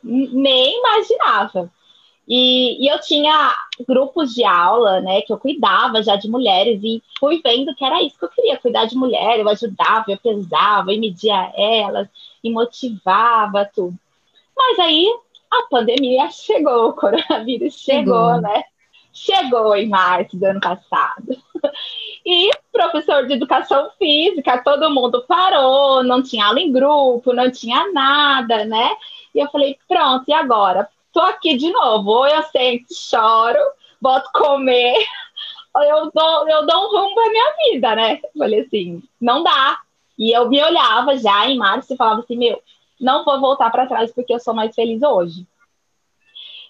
[0.03, 1.71] nem imaginava.
[2.33, 3.53] E, e, eu tinha
[3.85, 8.01] grupos de aula, né, que eu cuidava já de mulheres e fui vendo que era
[8.01, 12.07] isso que eu queria, cuidar de mulher, eu ajudava, eu pesava, e media elas,
[12.41, 13.97] e motivava tudo.
[14.55, 15.05] Mas aí
[15.51, 18.41] a pandemia chegou, o coronavírus chegou, chegou.
[18.41, 18.63] né?
[19.11, 21.35] Chegou em março do ano passado.
[22.23, 27.91] E professor de educação física, todo mundo parou, não tinha aula em grupo, não tinha
[27.91, 28.91] nada, né?
[29.33, 30.87] E eu falei, pronto, e agora?
[31.11, 32.09] Tô aqui de novo.
[32.11, 33.59] Ou eu sento, choro,
[34.01, 35.05] boto comer,
[35.73, 38.19] ou eu dou, eu dou um rumo pra minha vida, né?
[38.37, 39.79] Falei assim, não dá.
[40.17, 42.61] E eu me olhava já em março e falava assim, meu,
[42.99, 45.47] não vou voltar para trás porque eu sou mais feliz hoje.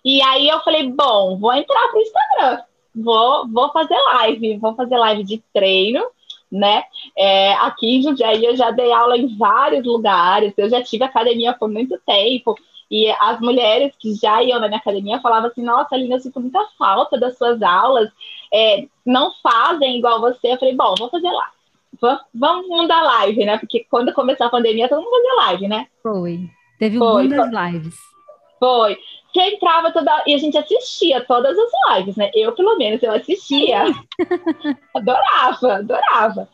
[0.04, 2.64] E aí eu falei, bom, vou entrar pro Instagram,
[2.96, 6.04] vou, vou fazer live, vou fazer live de treino,
[6.52, 6.84] né?
[7.16, 11.54] É, aqui em Jundiaí eu já dei aula em vários lugares, eu já tive academia
[11.54, 12.56] por muito tempo,
[12.92, 16.42] e as mulheres que já iam na minha academia falavam assim: Nossa, Aline, eu sinto
[16.42, 18.12] muita falta das suas aulas,
[18.54, 20.52] é, não fazem igual você.
[20.52, 21.50] Eu falei: Bom, vou fazer lá.
[22.34, 23.58] Vamos mudar live, né?
[23.58, 25.88] Porque quando começou a pandemia, todo mundo fazia live, né?
[26.04, 26.50] Foi.
[26.78, 27.28] Teve Foi.
[27.28, 27.96] muitas lives.
[28.60, 28.98] Foi.
[29.32, 30.24] Que entrava toda.
[30.28, 32.30] E a gente assistia todas as lives, né?
[32.34, 33.86] Eu, pelo menos, eu assistia.
[34.94, 36.50] adorava, adorava.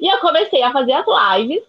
[0.00, 1.62] E eu comecei a fazer as lives.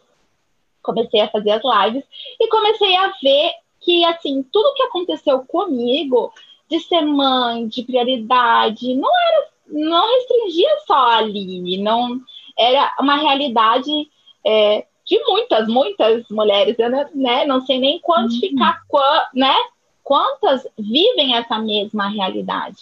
[0.81, 2.03] Comecei a fazer as lives
[2.39, 3.51] e comecei a ver
[3.83, 6.31] que, assim, tudo que aconteceu comigo,
[6.69, 12.19] de ser mãe, de prioridade, não era não restringia só ali, não
[12.57, 14.07] era uma realidade
[14.45, 19.39] é, de muitas, muitas mulheres, eu né, não sei nem quantificar, uhum.
[19.39, 19.55] né,
[20.03, 22.77] quantas vivem essa mesma realidade.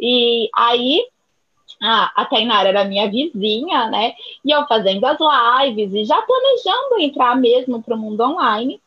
[0.00, 1.06] E aí
[1.80, 4.14] a, a Tainara era minha vizinha, né?
[4.44, 8.80] E eu fazendo as lives e já planejando entrar mesmo para o mundo online.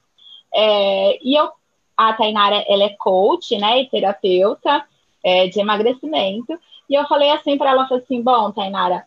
[0.54, 1.52] É, e eu,
[1.96, 3.82] a Tainara, ela é coach, né?
[3.82, 4.86] E terapeuta
[5.24, 6.60] é, de emagrecimento.
[6.90, 9.06] E eu falei assim para ela, falei assim, bom, Tainara,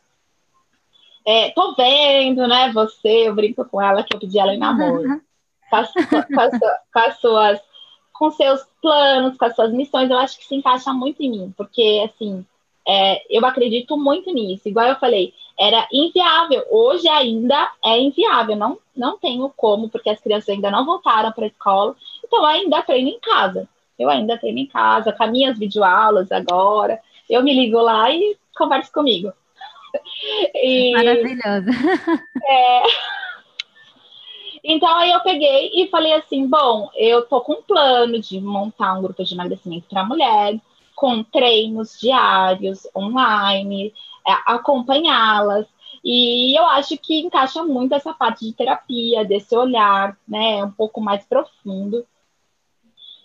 [1.27, 2.71] é, tô vendo, né?
[2.73, 5.21] Você, eu brinco com ela que eu pedi ela em namoro.
[5.73, 6.59] Com, as, com, as,
[6.93, 7.61] com as suas,
[8.13, 11.55] com seus planos, com as suas missões, eu acho que se encaixa muito em mim,
[11.57, 12.45] porque assim,
[12.87, 14.69] é, eu acredito muito nisso.
[14.69, 16.65] Igual eu falei, era inviável.
[16.71, 18.57] Hoje ainda é inviável.
[18.57, 21.95] Não, não tenho como, porque as crianças ainda não voltaram para a escola.
[22.25, 23.69] Então, ainda treino em casa.
[23.97, 26.99] Eu ainda treino em casa, com as minhas videoaulas agora.
[27.31, 29.33] Eu me ligo lá e converso comigo.
[30.55, 31.71] E, Maravilhosa.
[32.45, 32.83] É,
[34.65, 38.95] então aí eu peguei e falei assim: bom, eu tô com um plano de montar
[38.95, 40.61] um grupo de emagrecimento para mulheres
[40.95, 43.93] com treinos diários, online,
[44.27, 45.67] é, acompanhá-las.
[46.05, 51.01] E eu acho que encaixa muito essa parte de terapia, desse olhar, né, um pouco
[51.01, 52.05] mais profundo.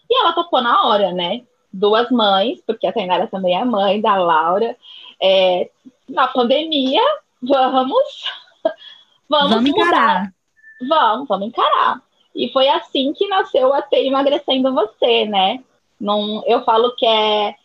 [0.10, 1.44] E ela topou na hora, né?
[1.72, 4.78] Duas mães, porque a Tainara também é mãe da Laura.
[5.22, 5.70] É,
[6.08, 7.02] na pandemia,
[7.42, 8.26] vamos,
[9.28, 10.34] vamos, vamos encarar.
[10.88, 12.02] Vamos, vamos encarar.
[12.34, 15.64] E foi assim que nasceu a Ter Emagrecendo Você, né?
[16.00, 17.56] Não, eu falo que é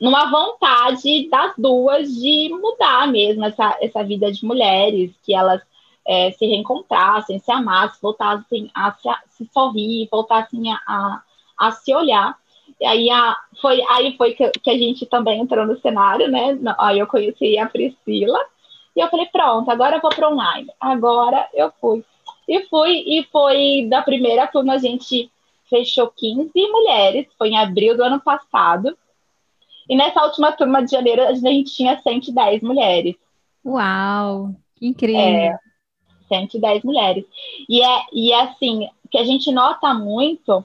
[0.00, 5.60] numa vontade das duas de mudar mesmo essa, essa vida de mulheres, que elas
[6.06, 11.22] é, se reencontrassem, se amassem, voltassem a se, a se sorrir, voltassem a, a,
[11.58, 12.34] a, se olhar.
[12.80, 16.58] E aí, a, foi, aí foi que, que, a gente também entrou no cenário, né?
[16.78, 18.40] Aí eu conheci a Priscila
[18.96, 20.70] e eu falei, pronto, agora eu vou para online.
[20.80, 22.02] Agora eu fui.
[22.48, 25.30] E fui, e foi da primeira turma, a gente
[25.70, 28.98] fechou 15 mulheres, foi em abril do ano passado.
[29.88, 33.16] E nessa última turma de janeiro, a gente tinha 110 mulheres.
[33.64, 35.20] Uau, que incrível!
[35.20, 35.58] É,
[36.28, 37.24] 110 mulheres.
[37.68, 40.64] E é, e é assim, que a gente nota muito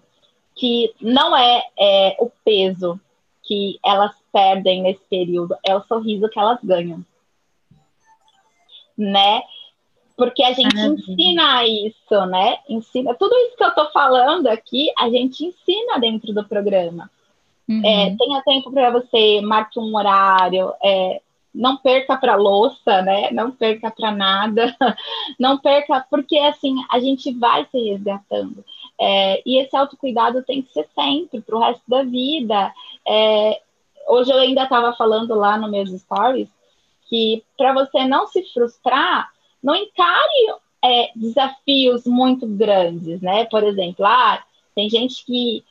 [0.56, 3.00] que não é, é o peso
[3.44, 7.06] que elas perdem nesse período, é o sorriso que elas ganham.
[8.98, 9.41] Né?
[10.15, 12.58] Porque a gente ensina isso, né?
[12.69, 17.10] Ensina tudo isso que eu tô falando aqui, a gente ensina dentro do programa.
[17.67, 17.82] Uhum.
[17.84, 21.21] É, tenha tempo para você, marque um horário, é,
[21.54, 23.32] não perca para louça, né?
[23.32, 24.75] Não perca para nada,
[25.39, 28.63] não perca, porque assim a gente vai se resgatando.
[28.99, 32.73] É, e esse autocuidado tem que ser sempre, para o resto da vida.
[33.08, 33.60] É,
[34.08, 36.49] hoje eu ainda estava falando lá nos meus stories
[37.08, 39.32] que para você não se frustrar,
[39.65, 43.45] não encare é, desafios muito grandes, né?
[43.45, 44.43] Por exemplo, ah,
[44.75, 45.63] tem gente que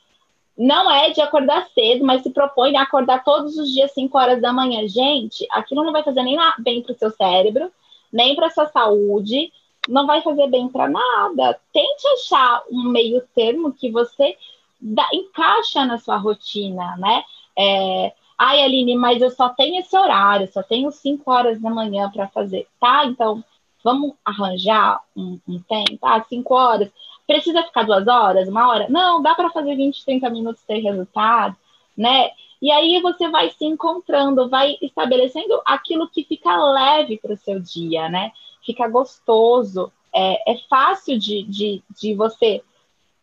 [0.58, 4.42] não é de acordar cedo, mas se propõe a acordar todos os dias 5 horas
[4.42, 4.86] da manhã.
[4.88, 7.70] Gente, aquilo não vai fazer nem bem para o seu cérebro,
[8.12, 9.52] nem para sua saúde,
[9.88, 11.60] não vai fazer bem para nada.
[11.72, 14.36] Tente achar um meio termo que você
[14.80, 17.22] dá, encaixa na sua rotina, né?
[17.56, 22.10] É, Ai, Aline, mas eu só tenho esse horário, só tenho 5 horas da manhã
[22.10, 22.66] para fazer.
[22.80, 23.44] Tá, então
[23.84, 26.90] vamos arranjar um, um tempo, ah, 5 horas.
[27.26, 28.86] Precisa ficar duas horas, uma hora?
[28.88, 31.54] Não, dá para fazer 20, 30 minutos ter resultado,
[31.96, 32.30] né?
[32.60, 37.60] E aí você vai se encontrando, vai estabelecendo aquilo que fica leve para o seu
[37.60, 38.32] dia, né?
[38.64, 42.62] Fica gostoso, é, é fácil de, de, de você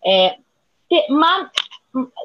[0.06, 0.38] é,
[0.88, 1.50] ter, man,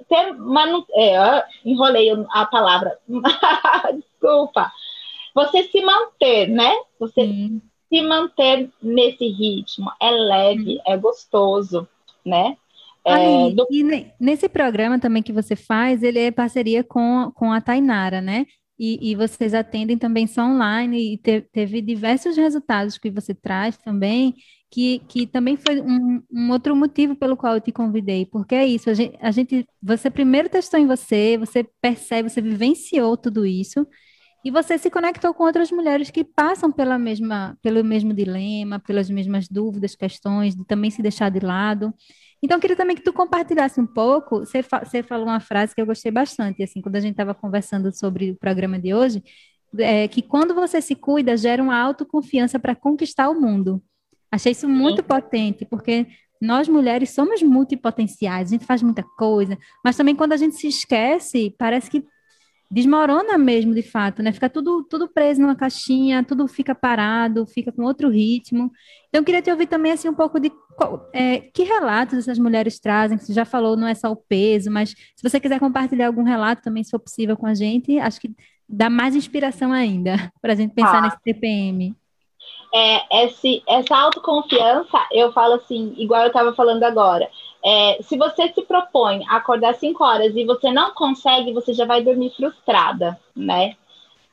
[0.08, 2.98] ter manu, é, enrolei a palavra,
[3.94, 4.70] desculpa.
[5.34, 6.74] Você se manter, né?
[6.98, 7.22] Você
[7.88, 9.90] se manter nesse ritmo.
[10.00, 11.88] É leve, é gostoso,
[12.24, 12.56] né?
[13.04, 13.66] É, do...
[13.70, 13.84] E
[14.18, 18.46] nesse programa também que você faz, ele é parceria com, com a Tainara, né?
[18.78, 23.78] E, e vocês atendem também só online e te, teve diversos resultados que você traz
[23.78, 24.34] também,
[24.70, 28.66] que, que também foi um, um, outro motivo pelo qual eu te convidei, porque é
[28.66, 33.46] isso, a gente, a gente, você primeiro testou em você, você percebe, você vivenciou tudo
[33.46, 33.86] isso,
[34.46, 39.10] e você se conectou com outras mulheres que passam pela mesma, pelo mesmo dilema, pelas
[39.10, 41.92] mesmas dúvidas, questões, de também se deixar de lado.
[42.40, 44.38] Então, eu queria também que tu compartilhasse um pouco.
[44.38, 47.34] Você, fa você falou uma frase que eu gostei bastante, assim, quando a gente estava
[47.34, 49.20] conversando sobre o programa de hoje,
[49.80, 53.82] é, que quando você se cuida, gera uma autoconfiança para conquistar o mundo.
[54.30, 55.08] Achei isso muito Sim.
[55.08, 56.06] potente, porque
[56.40, 60.68] nós mulheres somos multipotenciais, a gente faz muita coisa, mas também quando a gente se
[60.68, 62.04] esquece, parece que
[62.70, 64.32] desmorona mesmo, de fato, né?
[64.32, 68.70] Fica tudo, tudo preso numa caixinha, tudo fica parado, fica com outro ritmo.
[69.08, 70.50] Então, eu queria te ouvir também, assim, um pouco de
[71.12, 74.70] é, que relatos essas mulheres trazem, que você já falou, não é só o peso,
[74.70, 78.20] mas se você quiser compartilhar algum relato também, se for possível, com a gente, acho
[78.20, 78.30] que
[78.68, 81.02] dá mais inspiração ainda para a gente pensar ah.
[81.02, 81.94] nesse TPM.
[82.74, 87.26] É, esse, essa autoconfiança, eu falo assim, igual eu estava falando agora,
[87.68, 91.84] é, se você se propõe a acordar 5 horas e você não consegue, você já
[91.84, 93.74] vai dormir frustrada, né?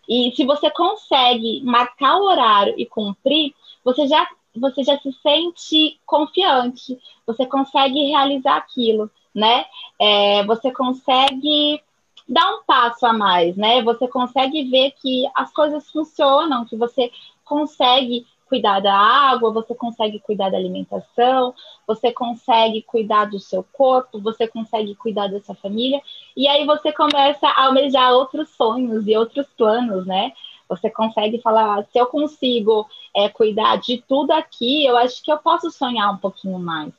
[0.08, 6.00] E se você consegue marcar o horário e cumprir, você já, você já se sente
[6.06, 9.66] confiante, você consegue realizar aquilo, né?
[10.00, 11.82] É, você consegue
[12.30, 13.82] dar um passo a mais, né?
[13.82, 17.10] Você consegue ver que as coisas funcionam, que você
[17.44, 21.56] consegue cuidar da água, você consegue cuidar da alimentação,
[21.88, 26.00] você consegue cuidar do seu corpo, você consegue cuidar da sua família,
[26.38, 30.34] e aí você começa a almejar outros sonhos e outros planos, né?
[30.70, 35.40] Você consegue falar, se eu consigo é, cuidar de tudo aqui, eu acho que eu
[35.40, 36.94] posso sonhar um pouquinho mais.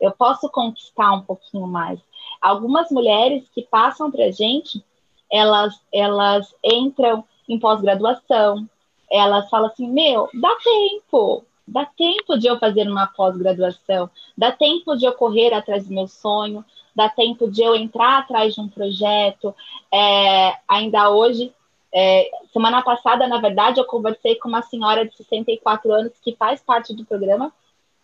[0.00, 1.98] Eu posso conquistar um pouquinho mais.
[2.40, 4.80] Algumas mulheres que passam para a gente,
[5.28, 8.68] elas, elas entram em pós-graduação,
[9.14, 14.96] elas falam assim: meu, dá tempo, dá tempo de eu fazer uma pós-graduação, dá tempo
[14.96, 18.68] de eu correr atrás do meu sonho, dá tempo de eu entrar atrás de um
[18.68, 19.54] projeto.
[19.92, 21.52] É, ainda hoje,
[21.92, 26.60] é, semana passada, na verdade, eu conversei com uma senhora de 64 anos que faz
[26.60, 27.52] parte do programa,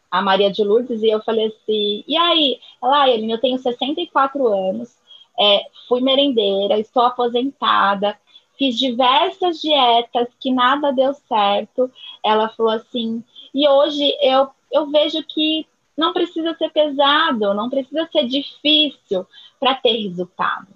[0.09, 2.61] a Maria de Lourdes, e eu falei assim: e aí?
[2.81, 4.97] Ela, Eline, eu tenho 64 anos,
[5.39, 8.17] é, fui merendeira, estou aposentada
[8.61, 11.91] fiz diversas dietas que nada deu certo.
[12.23, 18.07] Ela falou assim, e hoje eu, eu vejo que não precisa ser pesado, não precisa
[18.13, 19.27] ser difícil
[19.59, 20.69] para ter resultado.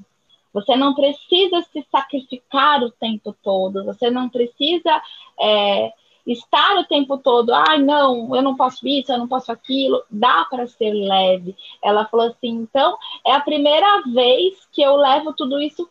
[0.55, 5.03] Você não precisa se sacrificar o tempo todo, você não precisa
[5.39, 5.93] é,
[6.27, 10.03] estar o tempo todo, ai, ah, não, eu não posso isso, eu não posso aquilo,
[10.11, 11.55] dá para ser leve.
[11.83, 15.87] Ela falou assim, então é a primeira vez que eu levo tudo isso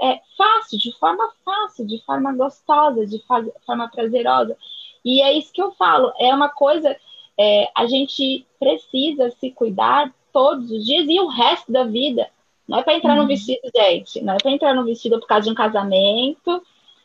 [0.00, 3.22] é, fácil, de forma fácil, de forma gostosa, de
[3.66, 4.56] forma prazerosa.
[5.04, 6.96] E é isso que eu falo, é uma coisa,
[7.38, 12.28] é, a gente precisa se cuidar todos os dias e o resto da vida.
[12.66, 13.22] Não é para entrar uhum.
[13.22, 16.62] no vestido, gente, não é para entrar no vestido por causa de um casamento,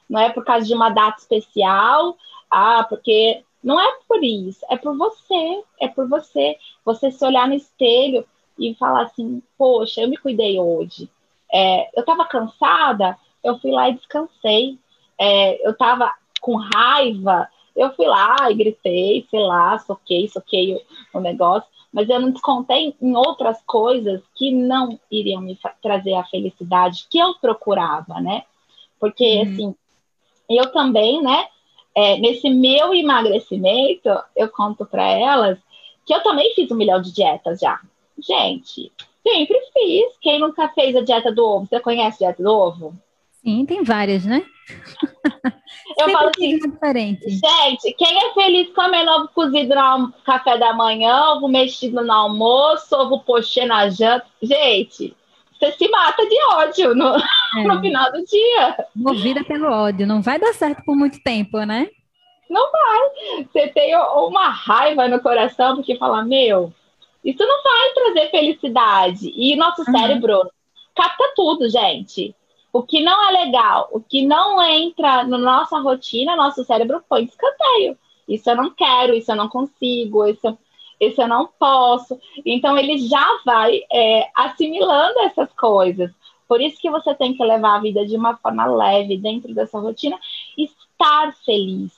[0.10, 2.18] não é por causa de uma data especial,
[2.52, 6.58] ah, porque não é por isso, é por você, é por você.
[6.84, 8.26] Você se olhar no espelho
[8.60, 11.10] e falar assim, poxa, eu me cuidei hoje,
[11.54, 14.80] é, eu estava cansada, eu fui lá e descansei.
[15.20, 20.82] É, eu estava com raiva, eu fui lá e gritei, sei lá, soquei, soquei o,
[21.18, 26.26] o negócio, mas eu não descontei em outras coisas que não iriam me trazer a
[26.26, 28.44] felicidade que eu procurava, né?
[29.00, 29.42] Porque, uhum.
[29.42, 29.76] assim,
[30.50, 31.48] eu também, né,
[31.96, 35.60] é, nesse meu emagrecimento, eu conto para elas
[36.06, 37.80] que eu também fiz um milhão de dietas já.
[38.18, 38.92] Gente,
[39.26, 40.18] Sempre fiz.
[40.22, 41.68] Quem nunca fez a dieta do ovo?
[41.68, 42.94] Você conhece a dieta do ovo?
[43.44, 44.44] Sim, tem várias, né?
[46.00, 47.30] Eu falo assim, diferente.
[47.30, 52.96] gente, quem é feliz comendo ovo cozido no café da manhã, ovo mexido no almoço,
[52.96, 54.26] ovo pochê na janta?
[54.42, 55.16] Gente,
[55.60, 57.16] você se mata de ódio no,
[57.58, 57.64] é.
[57.64, 58.86] no final do dia.
[58.96, 61.90] Movida pelo ódio, não vai dar certo por muito tempo, né?
[62.50, 63.46] Não vai.
[63.46, 66.74] Você tem uma raiva no coração porque fala, meu,
[67.24, 69.32] isso não vai trazer felicidade.
[69.36, 69.98] E nosso uhum.
[69.98, 70.52] cérebro
[70.96, 72.36] capta tudo, gente.
[72.72, 77.24] O que não é legal, o que não entra na nossa rotina, nosso cérebro põe
[77.24, 77.98] escanteio.
[78.28, 80.58] Isso eu não quero, isso eu não consigo, isso,
[81.00, 82.20] isso eu não posso.
[82.46, 86.12] Então ele já vai é, assimilando essas coisas.
[86.48, 89.80] Por isso que você tem que levar a vida de uma forma leve dentro dessa
[89.80, 90.20] rotina,
[90.58, 91.92] estar feliz,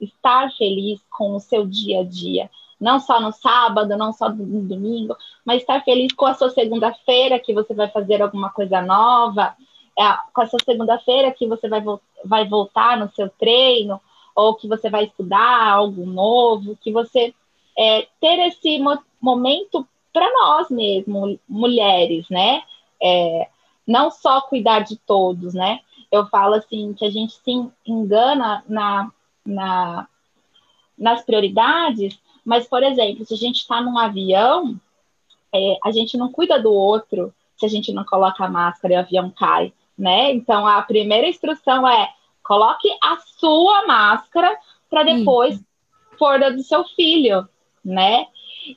[0.00, 2.50] estar feliz com o seu dia a dia
[2.82, 7.38] não só no sábado, não só no domingo, mas estar feliz com a sua segunda-feira,
[7.38, 9.54] que você vai fazer alguma coisa nova,
[9.96, 10.02] é,
[10.34, 11.82] com a sua segunda-feira que você vai,
[12.24, 14.00] vai voltar no seu treino,
[14.34, 17.32] ou que você vai estudar algo novo, que você
[17.78, 22.62] é, ter esse mo momento para nós mesmo, mulheres, né?
[23.00, 23.48] É,
[23.86, 25.78] não só cuidar de todos, né?
[26.10, 29.10] Eu falo assim que a gente se engana na,
[29.46, 30.08] na,
[30.98, 34.78] nas prioridades mas, por exemplo, se a gente está num avião,
[35.54, 38.96] é, a gente não cuida do outro se a gente não coloca a máscara e
[38.96, 40.32] o avião cai, né?
[40.32, 42.12] Então, a primeira instrução é
[42.42, 44.58] coloque a sua máscara
[44.90, 45.64] para depois Sim.
[46.18, 47.48] pôr do seu filho,
[47.84, 48.26] né?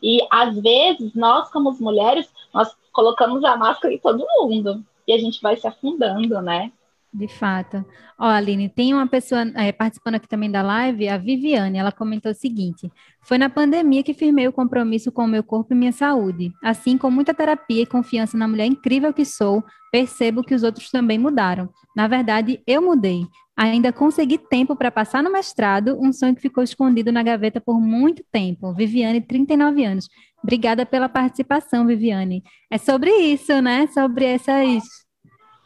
[0.01, 5.17] E às vezes nós, como mulheres, nós colocamos a máscara em todo mundo e a
[5.17, 6.71] gente vai se afundando, né?
[7.17, 7.85] De fato.
[8.19, 12.29] Ó, Aline, tem uma pessoa é, participando aqui também da live, a Viviane, ela comentou
[12.29, 12.91] o seguinte:
[13.21, 16.51] foi na pandemia que firmei o compromisso com o meu corpo e minha saúde.
[16.61, 19.63] Assim, com muita terapia e confiança na mulher incrível que sou,
[19.93, 21.69] percebo que os outros também mudaram.
[21.95, 23.25] Na verdade, eu mudei.
[23.55, 27.79] Ainda consegui tempo para passar no mestrado, um sonho que ficou escondido na gaveta por
[27.79, 28.73] muito tempo.
[28.73, 30.09] Viviane, 39 anos.
[30.43, 32.43] Obrigada pela participação, Viviane.
[32.69, 33.87] É sobre isso, né?
[33.87, 35.04] Sobre essas,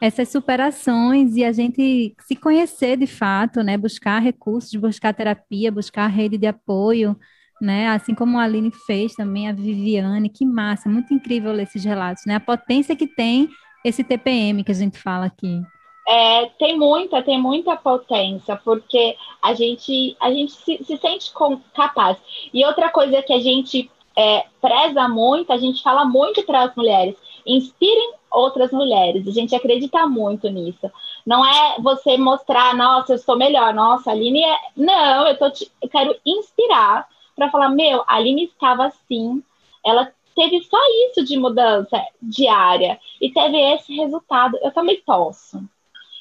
[0.01, 3.77] essas superações e a gente se conhecer de fato, né?
[3.77, 7.17] Buscar recursos, buscar terapia, buscar rede de apoio,
[7.61, 7.89] né?
[7.89, 10.29] Assim como a Aline fez também, a Viviane.
[10.29, 12.35] Que massa, muito incrível ler esses relatos, né?
[12.35, 13.49] A potência que tem
[13.83, 15.61] esse TPM que a gente fala aqui.
[16.07, 21.59] É, tem muita, tem muita potência, porque a gente, a gente se, se sente com,
[21.75, 22.17] capaz.
[22.51, 26.75] E outra coisa que a gente é, preza muito, a gente fala muito para as
[26.75, 27.15] mulheres,
[27.45, 30.91] inspirem outras mulheres, a gente acredita muito nisso.
[31.25, 34.57] Não é você mostrar, nossa, eu sou melhor, nossa, a Aline é.
[34.75, 35.71] Não, eu, tô te...
[35.81, 39.43] eu quero inspirar para falar, meu, a Aline estava assim,
[39.85, 40.77] ela teve só
[41.09, 44.57] isso de mudança diária e teve esse resultado.
[44.61, 45.59] Eu também posso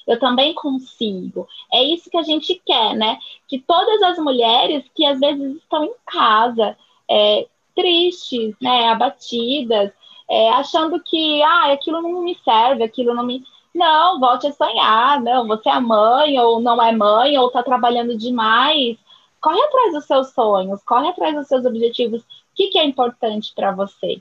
[0.08, 1.46] eu também consigo.
[1.70, 3.18] É isso que a gente quer, né?
[3.46, 6.74] Que todas as mulheres que às vezes estão em casa,
[7.08, 7.46] é,
[7.76, 9.92] tristes, né, abatidas,
[10.28, 13.42] é, achando que ah, aquilo não me serve, aquilo não me.
[13.74, 18.16] Não, volte a sonhar, não, você é mãe, ou não é mãe, ou está trabalhando
[18.16, 18.96] demais.
[19.40, 22.22] Corre atrás dos seus sonhos, corre atrás dos seus objetivos.
[22.22, 22.26] O
[22.56, 24.20] que, que é importante para você,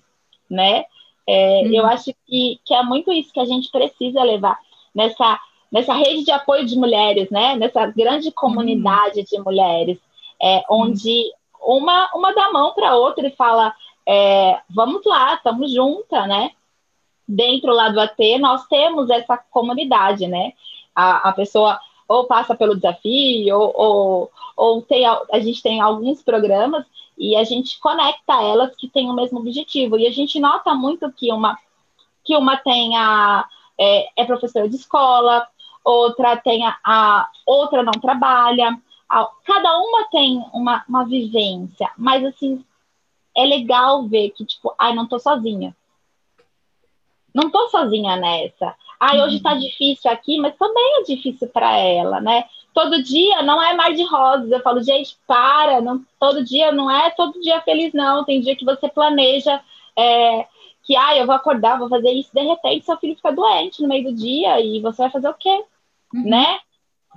[0.49, 0.85] né?
[1.25, 1.89] É, Eu uhum.
[1.89, 4.57] acho que, que é muito isso que a gente precisa levar
[4.93, 5.39] nessa
[5.71, 7.55] nessa rede de apoio de mulheres, né?
[7.55, 9.25] Nessa grande comunidade uhum.
[9.25, 9.99] de mulheres,
[10.41, 11.25] é, onde
[11.61, 13.75] uma, uma dá a mão para outra e fala:
[14.07, 16.51] é, vamos lá, estamos juntas, né?
[17.27, 20.53] Dentro lá do AT, nós temos essa comunidade, né?
[20.95, 21.77] A, a pessoa
[22.07, 26.85] ou passa pelo desafio, ou, ou, ou tem, a gente tem alguns programas
[27.17, 29.97] e a gente conecta elas que têm o mesmo objetivo.
[29.97, 31.57] E a gente nota muito que uma,
[32.23, 33.45] que uma tem a,
[33.77, 35.45] é, é professora de escola,
[35.83, 38.79] outra tem a, a outra não trabalha.
[39.09, 42.63] A, cada uma tem uma, uma vivência, mas assim,
[43.37, 45.75] é legal ver que, tipo, ai, não tô sozinha.
[47.33, 48.75] Não tô sozinha nessa.
[48.99, 49.59] Ai, hoje tá uhum.
[49.59, 52.45] difícil aqui, mas também é difícil para ela, né?
[52.73, 54.49] Todo dia não é mar de rosas.
[54.51, 58.23] Eu falo, gente, para, não, todo dia não é todo dia feliz, não.
[58.23, 59.61] Tem dia que você planeja
[59.95, 60.47] é,
[60.83, 63.87] que, ah, eu vou acordar, vou fazer isso, de repente seu filho fica doente no
[63.87, 65.63] meio do dia e você vai fazer o quê?
[66.13, 66.29] uhum.
[66.29, 66.59] né?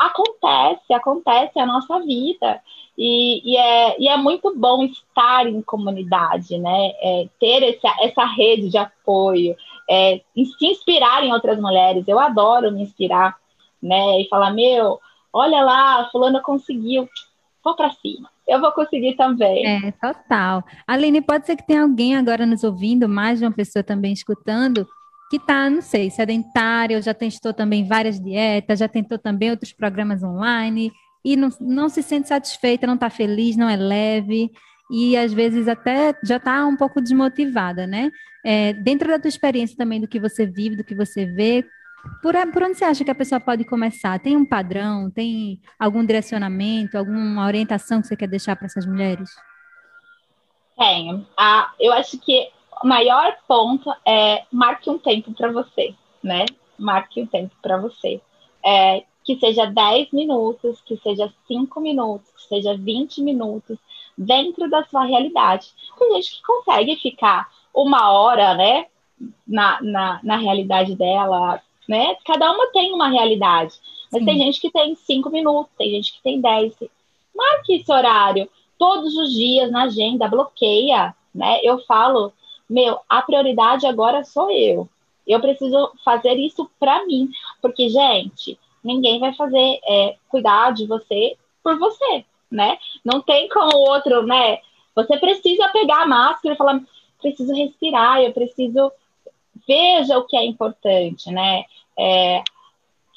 [0.00, 2.58] Acontece, acontece a nossa vida.
[2.96, 6.92] E, e, é, e é muito bom estar em comunidade, né?
[7.02, 9.54] É, ter essa, essa rede de apoio,
[9.88, 12.08] é, se inspirar em outras mulheres.
[12.08, 13.36] Eu adoro me inspirar,
[13.82, 14.22] né?
[14.22, 14.98] E falar, meu,
[15.30, 17.06] olha lá, fulana conseguiu,
[17.62, 18.30] vou para cima.
[18.48, 19.66] Eu vou conseguir também.
[19.66, 20.64] É, total.
[20.86, 24.88] Aline, pode ser que tenha alguém agora nos ouvindo, mais de uma pessoa também escutando,
[25.30, 29.72] que está, não sei, sedentária, ou já testou também várias dietas, já tentou também outros
[29.72, 30.90] programas online
[31.24, 34.50] e não, não se sente satisfeita, não está feliz, não é leve
[34.90, 38.10] e às vezes até já está um pouco desmotivada, né?
[38.44, 41.64] É, dentro da tua experiência também do que você vive, do que você vê,
[42.20, 44.18] por, por onde você acha que a pessoa pode começar?
[44.18, 45.10] Tem um padrão?
[45.10, 49.30] Tem algum direcionamento, alguma orientação que você quer deixar para essas mulheres?
[50.76, 51.24] Tenho.
[51.38, 52.48] Ah, eu acho que
[52.86, 56.46] maior ponto é marque um tempo para você, né?
[56.78, 58.20] Marque um tempo para você.
[58.64, 63.78] É, que seja 10 minutos, que seja 5 minutos, que seja 20 minutos,
[64.16, 65.68] dentro da sua realidade.
[65.98, 68.86] Tem gente que consegue ficar uma hora, né,
[69.46, 72.16] na, na, na realidade dela, né?
[72.24, 73.74] Cada uma tem uma realidade.
[74.10, 74.26] Mas Sim.
[74.26, 76.74] tem gente que tem 5 minutos, tem gente que tem 10.
[77.34, 81.60] Marque esse horário todos os dias na agenda, bloqueia, né?
[81.62, 82.32] Eu falo
[82.70, 84.88] meu, a prioridade agora sou eu.
[85.26, 87.28] Eu preciso fazer isso para mim,
[87.60, 92.78] porque gente, ninguém vai fazer é, cuidar de você por você, né?
[93.04, 94.58] Não tem como o outro, né?
[94.94, 96.80] Você precisa pegar a máscara e falar,
[97.20, 98.92] preciso respirar, eu preciso
[99.66, 101.64] veja o que é importante, né?
[101.98, 102.42] É,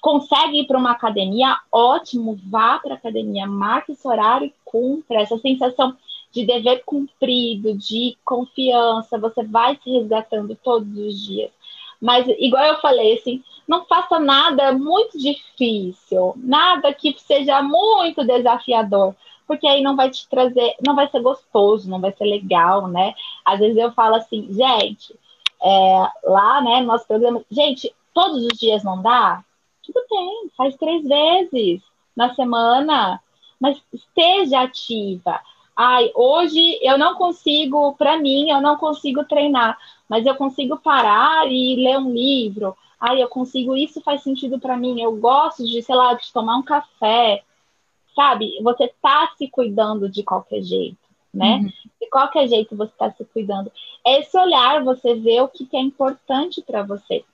[0.01, 5.37] consegue ir para uma academia, ótimo, vá para academia, marque esse horário e cumpra essa
[5.37, 5.95] sensação
[6.33, 11.51] de dever cumprido, de confiança, você vai se resgatando todos os dias.
[12.01, 19.15] Mas, igual eu falei, assim, não faça nada muito difícil, nada que seja muito desafiador,
[19.47, 23.13] porque aí não vai te trazer, não vai ser gostoso, não vai ser legal, né?
[23.45, 25.15] Às vezes eu falo assim, gente,
[25.61, 29.43] é, lá, né, no nosso programa, gente, todos os dias não dá?
[29.85, 31.81] Tudo bem, faz três vezes
[32.15, 33.21] na semana,
[33.59, 35.39] mas esteja ativa.
[35.75, 41.51] Ai, hoje eu não consigo, para mim, eu não consigo treinar, mas eu consigo parar
[41.51, 42.77] e ler um livro.
[42.99, 45.01] Ai, eu consigo, isso faz sentido para mim.
[45.01, 47.43] Eu gosto de, sei lá, de tomar um café.
[48.15, 48.61] Sabe?
[48.61, 50.97] Você tá se cuidando de qualquer jeito,
[51.33, 51.55] né?
[51.55, 51.71] Uhum.
[51.99, 53.71] De qualquer jeito você está se cuidando.
[54.05, 57.25] Esse olhar, você vê o que, que é importante para você.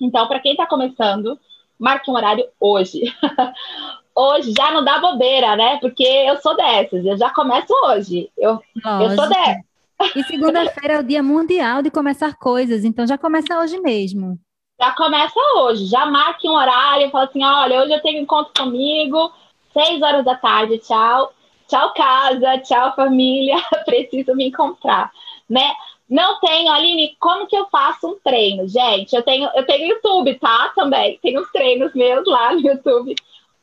[0.00, 1.38] Então, para quem está começando,
[1.80, 3.00] marque um horário hoje.
[4.14, 5.78] hoje já não dá bobeira, né?
[5.80, 8.30] Porque eu sou dessas, eu já começo hoje.
[8.36, 8.60] Eu,
[9.00, 9.70] eu sou dessas.
[10.14, 14.38] E segunda-feira é o dia mundial de começar coisas, então já começa hoje mesmo.
[14.80, 19.30] Já começa hoje, já marque um horário, fala assim, olha, hoje eu tenho encontro comigo,
[19.74, 21.32] seis horas da tarde, tchau.
[21.68, 23.56] Tchau, casa, tchau, família,
[23.86, 25.12] preciso me encontrar,
[25.48, 25.72] né?
[26.10, 28.66] Não tenho, Aline, como que eu faço um treino?
[28.66, 30.72] Gente, eu tenho, eu tenho YouTube, tá?
[30.74, 31.20] Também.
[31.22, 33.14] Tem uns treinos meus lá no YouTube.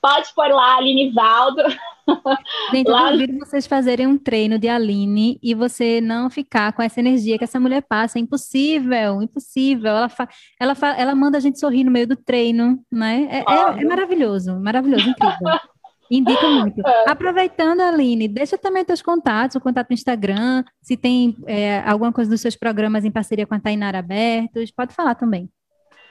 [0.02, 1.62] Pode pôr lá, Aline Valdo.
[2.72, 3.12] Gente, lá...
[3.12, 7.38] eu duvido vocês fazerem um treino de Aline e você não ficar com essa energia
[7.38, 8.18] que essa mulher passa.
[8.18, 9.90] É impossível, impossível.
[9.90, 10.30] Ela, fa...
[10.58, 10.88] ela, fa...
[10.96, 13.28] ela manda a gente sorrir no meio do treino, né?
[13.30, 15.38] É, é, é maravilhoso, maravilhoso, incrível.
[16.10, 16.86] Indica muito.
[16.86, 17.10] É.
[17.10, 22.30] Aproveitando, Aline, deixa também teus contatos, o contato no Instagram, se tem é, alguma coisa
[22.30, 25.50] dos seus programas em parceria com a Tainara abertos, pode falar também.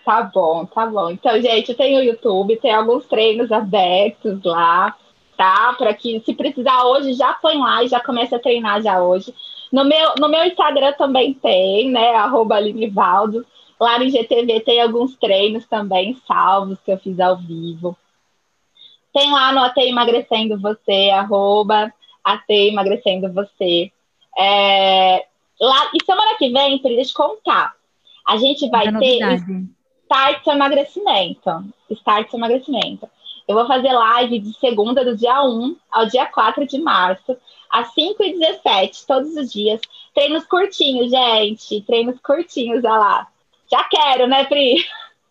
[0.04, 1.10] Tá bom, tá bom.
[1.10, 4.94] Então, gente, eu tenho o YouTube, tem alguns treinos abertos lá,
[5.36, 5.74] tá?
[5.76, 9.34] Para que, se precisar hoje, já põe lá e já começa a treinar já hoje.
[9.72, 12.14] No meu, no meu Instagram também tem, né?
[12.14, 12.56] Arroba.
[13.80, 17.96] Lá no GTV tem alguns treinos também salvos que eu fiz ao vivo.
[19.16, 21.90] Tem lá no AT Emagrecendo Você, arroba
[22.22, 23.90] AT Emagrecendo Você.
[24.38, 25.24] É,
[25.58, 27.72] lá, e semana que vem, deixa eu contar.
[28.28, 29.40] A gente vai ter
[30.02, 31.64] Start Emagrecimento.
[31.92, 33.08] Start Emagrecimento.
[33.48, 37.38] Eu vou fazer live de segunda, do dia 1 ao dia 4 de março,
[37.70, 39.80] às 5 e 17 todos os dias.
[40.14, 41.80] Treinos curtinhos, gente.
[41.86, 43.28] Treinos curtinhos, olha lá.
[43.72, 44.84] Já quero, né, Pri?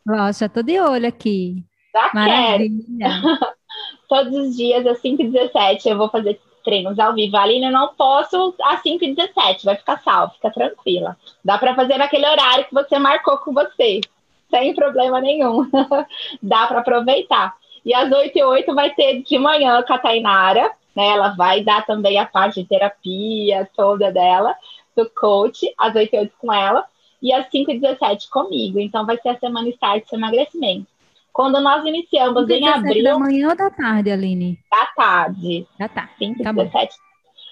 [0.03, 1.63] Nossa, tô de olho aqui.
[1.93, 3.21] Já Maravilha.
[3.21, 3.55] quero.
[4.07, 7.38] todos os dias às 5 e 17 eu vou fazer treinos ao vivo.
[7.38, 11.15] Aline, eu não posso às 5 e 17 vai ficar salvo, fica tranquila.
[11.43, 14.01] Dá para fazer naquele horário que você marcou com você,
[14.49, 15.69] sem problema nenhum.
[16.41, 17.55] Dá para aproveitar.
[17.86, 21.07] E às 8 e 8 vai ter de manhã com a Tainara, né?
[21.09, 24.55] Ela vai dar também a parte de terapia toda dela,
[24.95, 26.86] do coach, às 8 e 8 com ela,
[27.21, 28.80] e às 5 e 17 comigo.
[28.80, 30.88] Então vai ser a semana start de emagrecimento.
[31.36, 33.03] Quando nós iniciamos em abril.
[33.03, 34.57] Da manhã ou da tarde, Aline?
[34.71, 35.67] Da tarde.
[35.77, 36.13] Da tarde.
[36.17, 36.95] 5 tá 17.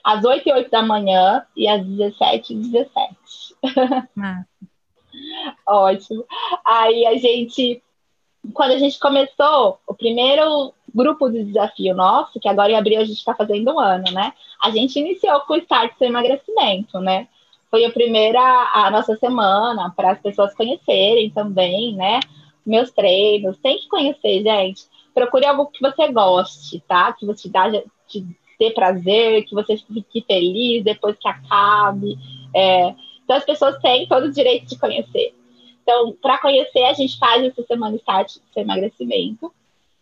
[0.02, 2.96] Às 8 e 8 da manhã e às 17 e 17.
[4.22, 4.46] Ah.
[5.68, 6.24] Ótimo.
[6.64, 7.84] Aí a gente,
[8.54, 13.04] quando a gente começou, o primeiro grupo de desafio nosso, que agora em abril a
[13.04, 14.32] gente está fazendo um ano, né?
[14.64, 17.28] A gente iniciou com o Start Seu Emagrecimento, né?
[17.70, 22.22] Foi a primeira, a nossa semana, para as pessoas conhecerem também, né?
[22.66, 23.58] Meus treinos.
[23.58, 24.84] Tem que conhecer, gente.
[25.14, 27.14] Procure algo que você goste, tá?
[27.14, 27.70] Que você dá,
[28.08, 28.26] te
[28.60, 32.18] dê prazer, que você fique feliz depois que acabe.
[32.54, 35.34] É, então, as pessoas têm todo o direito de conhecer.
[35.82, 39.54] Então, para conhecer, a gente faz essa semana start de emagrecimento.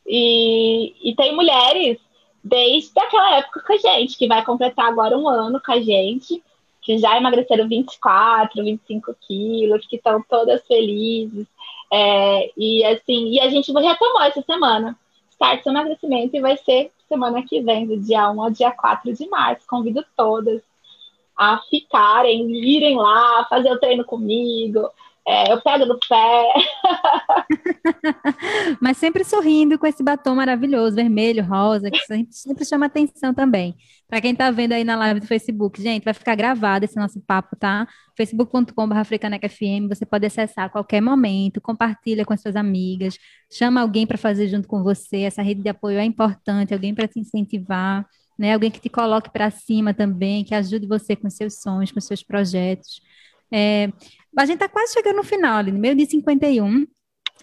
[0.06, 1.98] E, e tem mulheres
[2.44, 6.42] desde aquela época com a gente, que vai completar agora um ano com a gente,
[6.82, 11.46] que já emagreceram 24, 25 quilos, que estão todas felizes,
[11.92, 14.98] é, e assim, e a gente retomou essa semana.
[15.32, 19.14] Start seu emagrecimento e vai ser semana que vem, do dia 1 ao dia 4
[19.14, 19.68] de março.
[19.68, 20.62] Convido todas
[21.36, 24.90] a ficarem, irem lá, fazer o treino comigo.
[25.28, 26.54] É, eu pego no pé.
[28.82, 33.76] Mas sempre sorrindo com esse batom maravilhoso, vermelho, rosa, que sempre, sempre chama atenção também.
[34.08, 37.22] Para quem está vendo aí na live do Facebook, gente, vai ficar gravado esse nosso
[37.22, 37.88] papo, tá?
[38.18, 38.96] facebook.com.br
[39.88, 43.18] você pode acessar a qualquer momento, compartilha com as suas amigas,
[43.52, 47.08] chama alguém para fazer junto com você, essa rede de apoio é importante, alguém para
[47.08, 48.06] te incentivar,
[48.38, 48.54] né?
[48.54, 52.24] Alguém que te coloque para cima também, que ajude você com seus sonhos, com seus
[52.24, 53.02] projetos.
[53.52, 53.90] É,
[54.38, 56.86] a gente está quase chegando no final, ali, no meio de 51.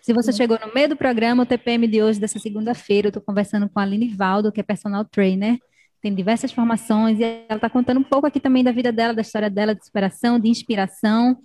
[0.02, 3.22] Se você chegou no meio do programa, o TPM de hoje, dessa segunda-feira, eu estou
[3.22, 5.58] conversando com a Aline Valdo, que é personal trainer,
[6.00, 9.22] tem diversas formações, e ela está contando um pouco aqui também da vida dela, da
[9.22, 11.36] história dela, de superação, de inspiração,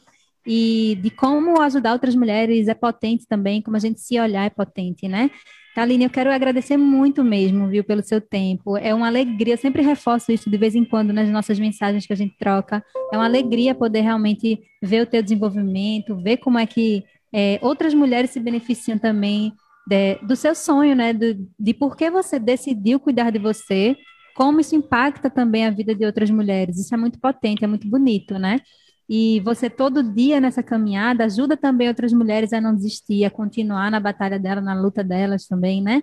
[0.45, 4.49] e de como ajudar outras mulheres é potente também, como a gente se olhar é
[4.49, 5.31] potente, né?
[5.74, 8.78] Taline, eu quero agradecer muito mesmo, viu, pelo seu tempo.
[8.78, 12.15] É uma alegria, sempre reforço isso de vez em quando nas nossas mensagens que a
[12.15, 12.84] gente troca.
[13.11, 17.03] É uma alegria poder realmente ver o teu desenvolvimento, ver como é que
[17.34, 19.51] é, outras mulheres se beneficiam também
[19.88, 21.11] de, do seu sonho, né?
[21.11, 23.97] De por que você decidiu cuidar de você,
[24.36, 26.78] como isso impacta também a vida de outras mulheres.
[26.78, 28.59] Isso é muito potente, é muito bonito, né?
[29.10, 33.91] E você todo dia nessa caminhada ajuda também outras mulheres a não desistir, a continuar
[33.91, 36.01] na batalha dela, na luta delas também, né?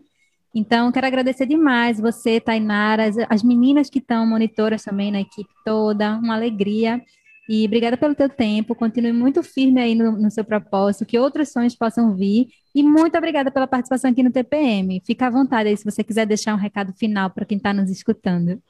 [0.54, 5.50] Então, quero agradecer demais você, Tainara, as, as meninas que estão monitoras também na equipe
[5.64, 7.00] toda, uma alegria.
[7.48, 11.50] E obrigada pelo teu tempo, continue muito firme aí no, no seu propósito, que outros
[11.50, 12.48] sonhos possam vir.
[12.74, 15.02] E muito obrigada pela participação aqui no TPM.
[15.04, 17.90] Fica à vontade aí se você quiser deixar um recado final para quem está nos
[17.90, 18.60] escutando.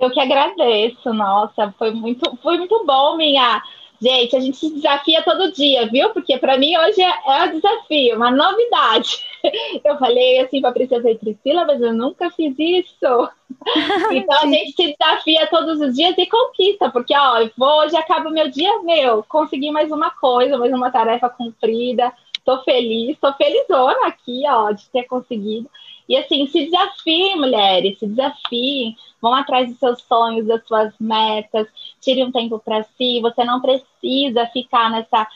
[0.00, 3.62] Eu que agradeço, nossa, foi muito, foi muito bom, minha.
[4.00, 6.10] Gente, a gente se desafia todo dia, viu?
[6.10, 9.24] Porque para mim hoje é, é um desafio, uma novidade.
[9.84, 13.28] Eu falei assim para a Princesa e Priscila, mas eu nunca fiz isso.
[14.10, 17.96] Então a gente se desafia todos os dias e conquista, porque ó, eu vou, hoje
[17.96, 22.12] acaba o meu dia, meu, consegui mais uma coisa, mais uma tarefa cumprida.
[22.44, 25.68] Tô feliz, tô felizona aqui, ó, de ter conseguido.
[26.08, 31.66] E assim, se desafiem, mulheres, se desafiem, vão atrás dos seus sonhos, das suas metas,
[32.00, 33.20] tire um tempo para si.
[33.20, 35.26] Você não precisa ficar nessa,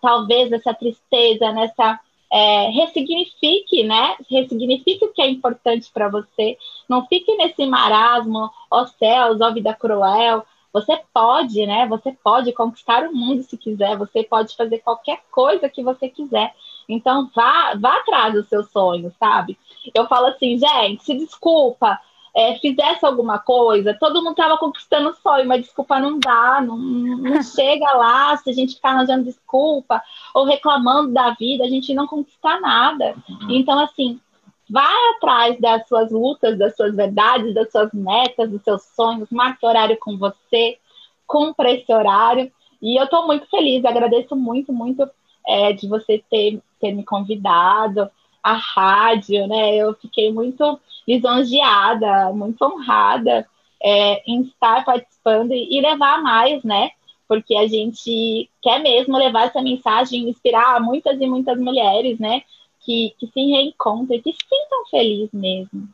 [0.00, 2.00] talvez, nessa tristeza, nessa.
[2.32, 4.14] É, ressignifique, né?
[4.30, 6.56] Ressignifique o que é importante para você.
[6.88, 10.44] Não fique nesse marasmo, ó céus, ó vida cruel.
[10.72, 11.88] Você pode, né?
[11.88, 13.96] Você pode conquistar o mundo se quiser.
[13.96, 16.54] Você pode fazer qualquer coisa que você quiser.
[16.92, 19.58] Então, vá, vá atrás dos seus sonhos, sabe?
[19.94, 21.98] Eu falo assim, gente, se desculpa,
[22.34, 26.76] é, fizesse alguma coisa, todo mundo estava conquistando o sonho, mas desculpa não dá, não,
[26.76, 30.02] não chega lá se a gente ficar arranjando desculpa
[30.34, 33.14] ou reclamando da vida, a gente não conquista nada.
[33.28, 33.50] Uhum.
[33.50, 34.20] Então, assim,
[34.68, 39.66] vai atrás das suas lutas, das suas verdades, das suas metas, dos seus sonhos, marque
[39.66, 40.78] horário com você,
[41.26, 42.50] cumpra esse horário.
[42.80, 45.08] E eu estou muito feliz, agradeço muito, muito
[45.46, 48.10] é, de você ter, ter me convidado
[48.42, 49.76] a rádio, né?
[49.76, 53.46] Eu fiquei muito lisonjeada, muito honrada
[53.82, 56.90] é, em estar participando e levar mais, né?
[57.28, 62.42] Porque a gente quer mesmo levar essa mensagem, inspirar muitas e muitas mulheres, né?
[62.80, 65.88] Que, que se reencontrem, que se sintam felizes mesmo.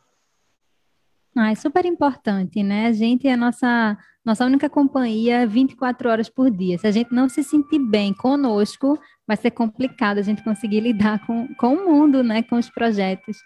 [1.38, 2.86] Ah, é super importante, né?
[2.86, 6.78] A gente é a nossa, nossa única companhia 24 horas por dia.
[6.78, 11.26] Se a gente não se sentir bem conosco, vai ser complicado a gente conseguir lidar
[11.26, 13.36] com, com o mundo, né, com os projetos.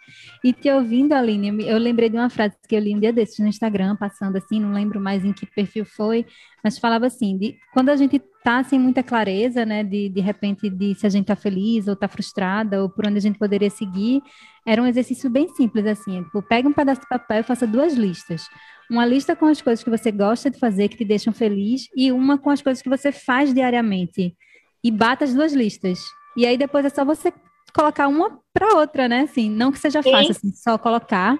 [0.45, 3.41] E te ouvindo, Aline, eu lembrei de uma frase que eu li um dia desses
[3.41, 6.25] no Instagram, passando assim, não lembro mais em que perfil foi,
[6.63, 10.69] mas falava assim, de, quando a gente está sem muita clareza, né, de, de repente,
[10.71, 13.69] de se a gente está feliz ou está frustrada, ou por onde a gente poderia
[13.69, 14.23] seguir,
[14.67, 17.95] era um exercício bem simples, assim, tipo, pega um pedaço de papel e faça duas
[17.95, 18.49] listas.
[18.91, 22.11] Uma lista com as coisas que você gosta de fazer, que te deixam feliz, e
[22.11, 24.35] uma com as coisas que você faz diariamente
[24.83, 26.01] e bata as duas listas.
[26.37, 27.33] E aí depois é só você
[27.75, 29.21] colocar uma para outra, né?
[29.21, 30.11] Assim, não que seja Sim.
[30.11, 31.39] fácil, assim, só colocar,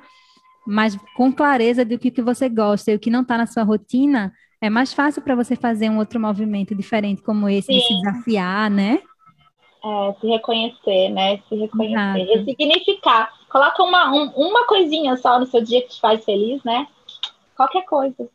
[0.67, 3.63] mas com clareza do que, que você gosta e o que não está na sua
[3.63, 7.79] rotina, é mais fácil para você fazer um outro movimento diferente como esse, Sim.
[7.79, 9.01] de se desafiar, né?
[9.83, 11.39] É, se reconhecer, né?
[11.49, 12.39] Se reconhecer, Exato.
[12.39, 13.33] ressignificar.
[13.49, 16.87] Coloca uma, um, uma coisinha só no seu dia que te faz feliz, né?
[17.57, 18.29] Qualquer coisa.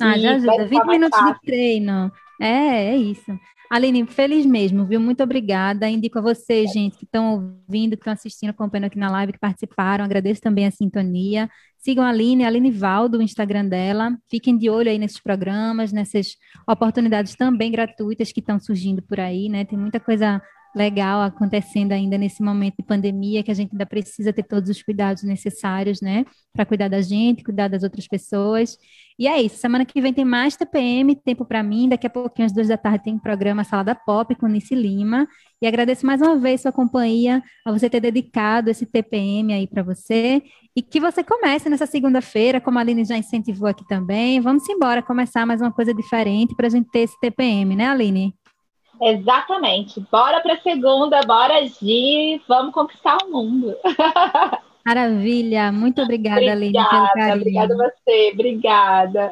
[0.00, 0.66] Ah, e já ajuda.
[0.66, 1.34] 20 minutos fácil.
[1.34, 2.12] de treino.
[2.40, 3.38] É, é isso.
[3.74, 5.00] Aline, feliz mesmo, viu?
[5.00, 5.88] Muito obrigada.
[5.90, 9.38] Indico a vocês, gente, que estão ouvindo, que estão assistindo, acompanhando aqui na live, que
[9.40, 10.04] participaram.
[10.04, 11.50] Agradeço também a sintonia.
[11.76, 14.16] Sigam a Aline, a Aline Valdo, o Instagram dela.
[14.30, 16.36] Fiquem de olho aí nesses programas, nessas
[16.68, 19.64] oportunidades também gratuitas que estão surgindo por aí, né?
[19.64, 20.40] Tem muita coisa
[20.74, 24.82] legal acontecendo ainda nesse momento de pandemia, que a gente ainda precisa ter todos os
[24.82, 28.76] cuidados necessários, né, para cuidar da gente, cuidar das outras pessoas.
[29.16, 32.46] E é isso, semana que vem tem mais TPM, tempo para mim, daqui a pouquinho
[32.46, 35.28] às duas da tarde tem programa Salada Pop com Nice Lima,
[35.62, 39.84] e agradeço mais uma vez sua companhia, a você ter dedicado esse TPM aí para
[39.84, 40.42] você,
[40.74, 45.00] e que você comece nessa segunda-feira, como a Aline já incentivou aqui também, vamos embora
[45.00, 48.34] começar mais uma coisa diferente para a gente ter esse TPM, né, Aline?
[49.00, 50.00] Exatamente.
[50.10, 53.76] Bora para segunda, bora agir, vamos conquistar o mundo.
[54.84, 57.36] Maravilha, muito obrigada, obrigada Aline, pelo carinho.
[57.36, 59.30] Obrigada a você, obrigada.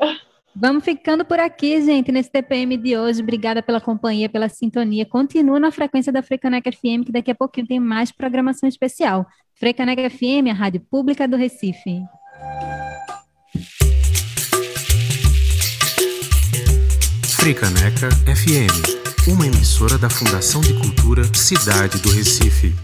[0.54, 3.22] Vamos ficando por aqui, gente, nesse TPM de hoje.
[3.22, 5.06] Obrigada pela companhia, pela sintonia.
[5.06, 9.26] Continua na frequência da Frecaneca FM, que daqui a pouquinho tem mais programação especial.
[9.54, 12.02] Frecaneca FM, a rádio pública do Recife.
[17.24, 22.74] Frecaneca FM uma emissora da Fundação de Cultura Cidade do Recife.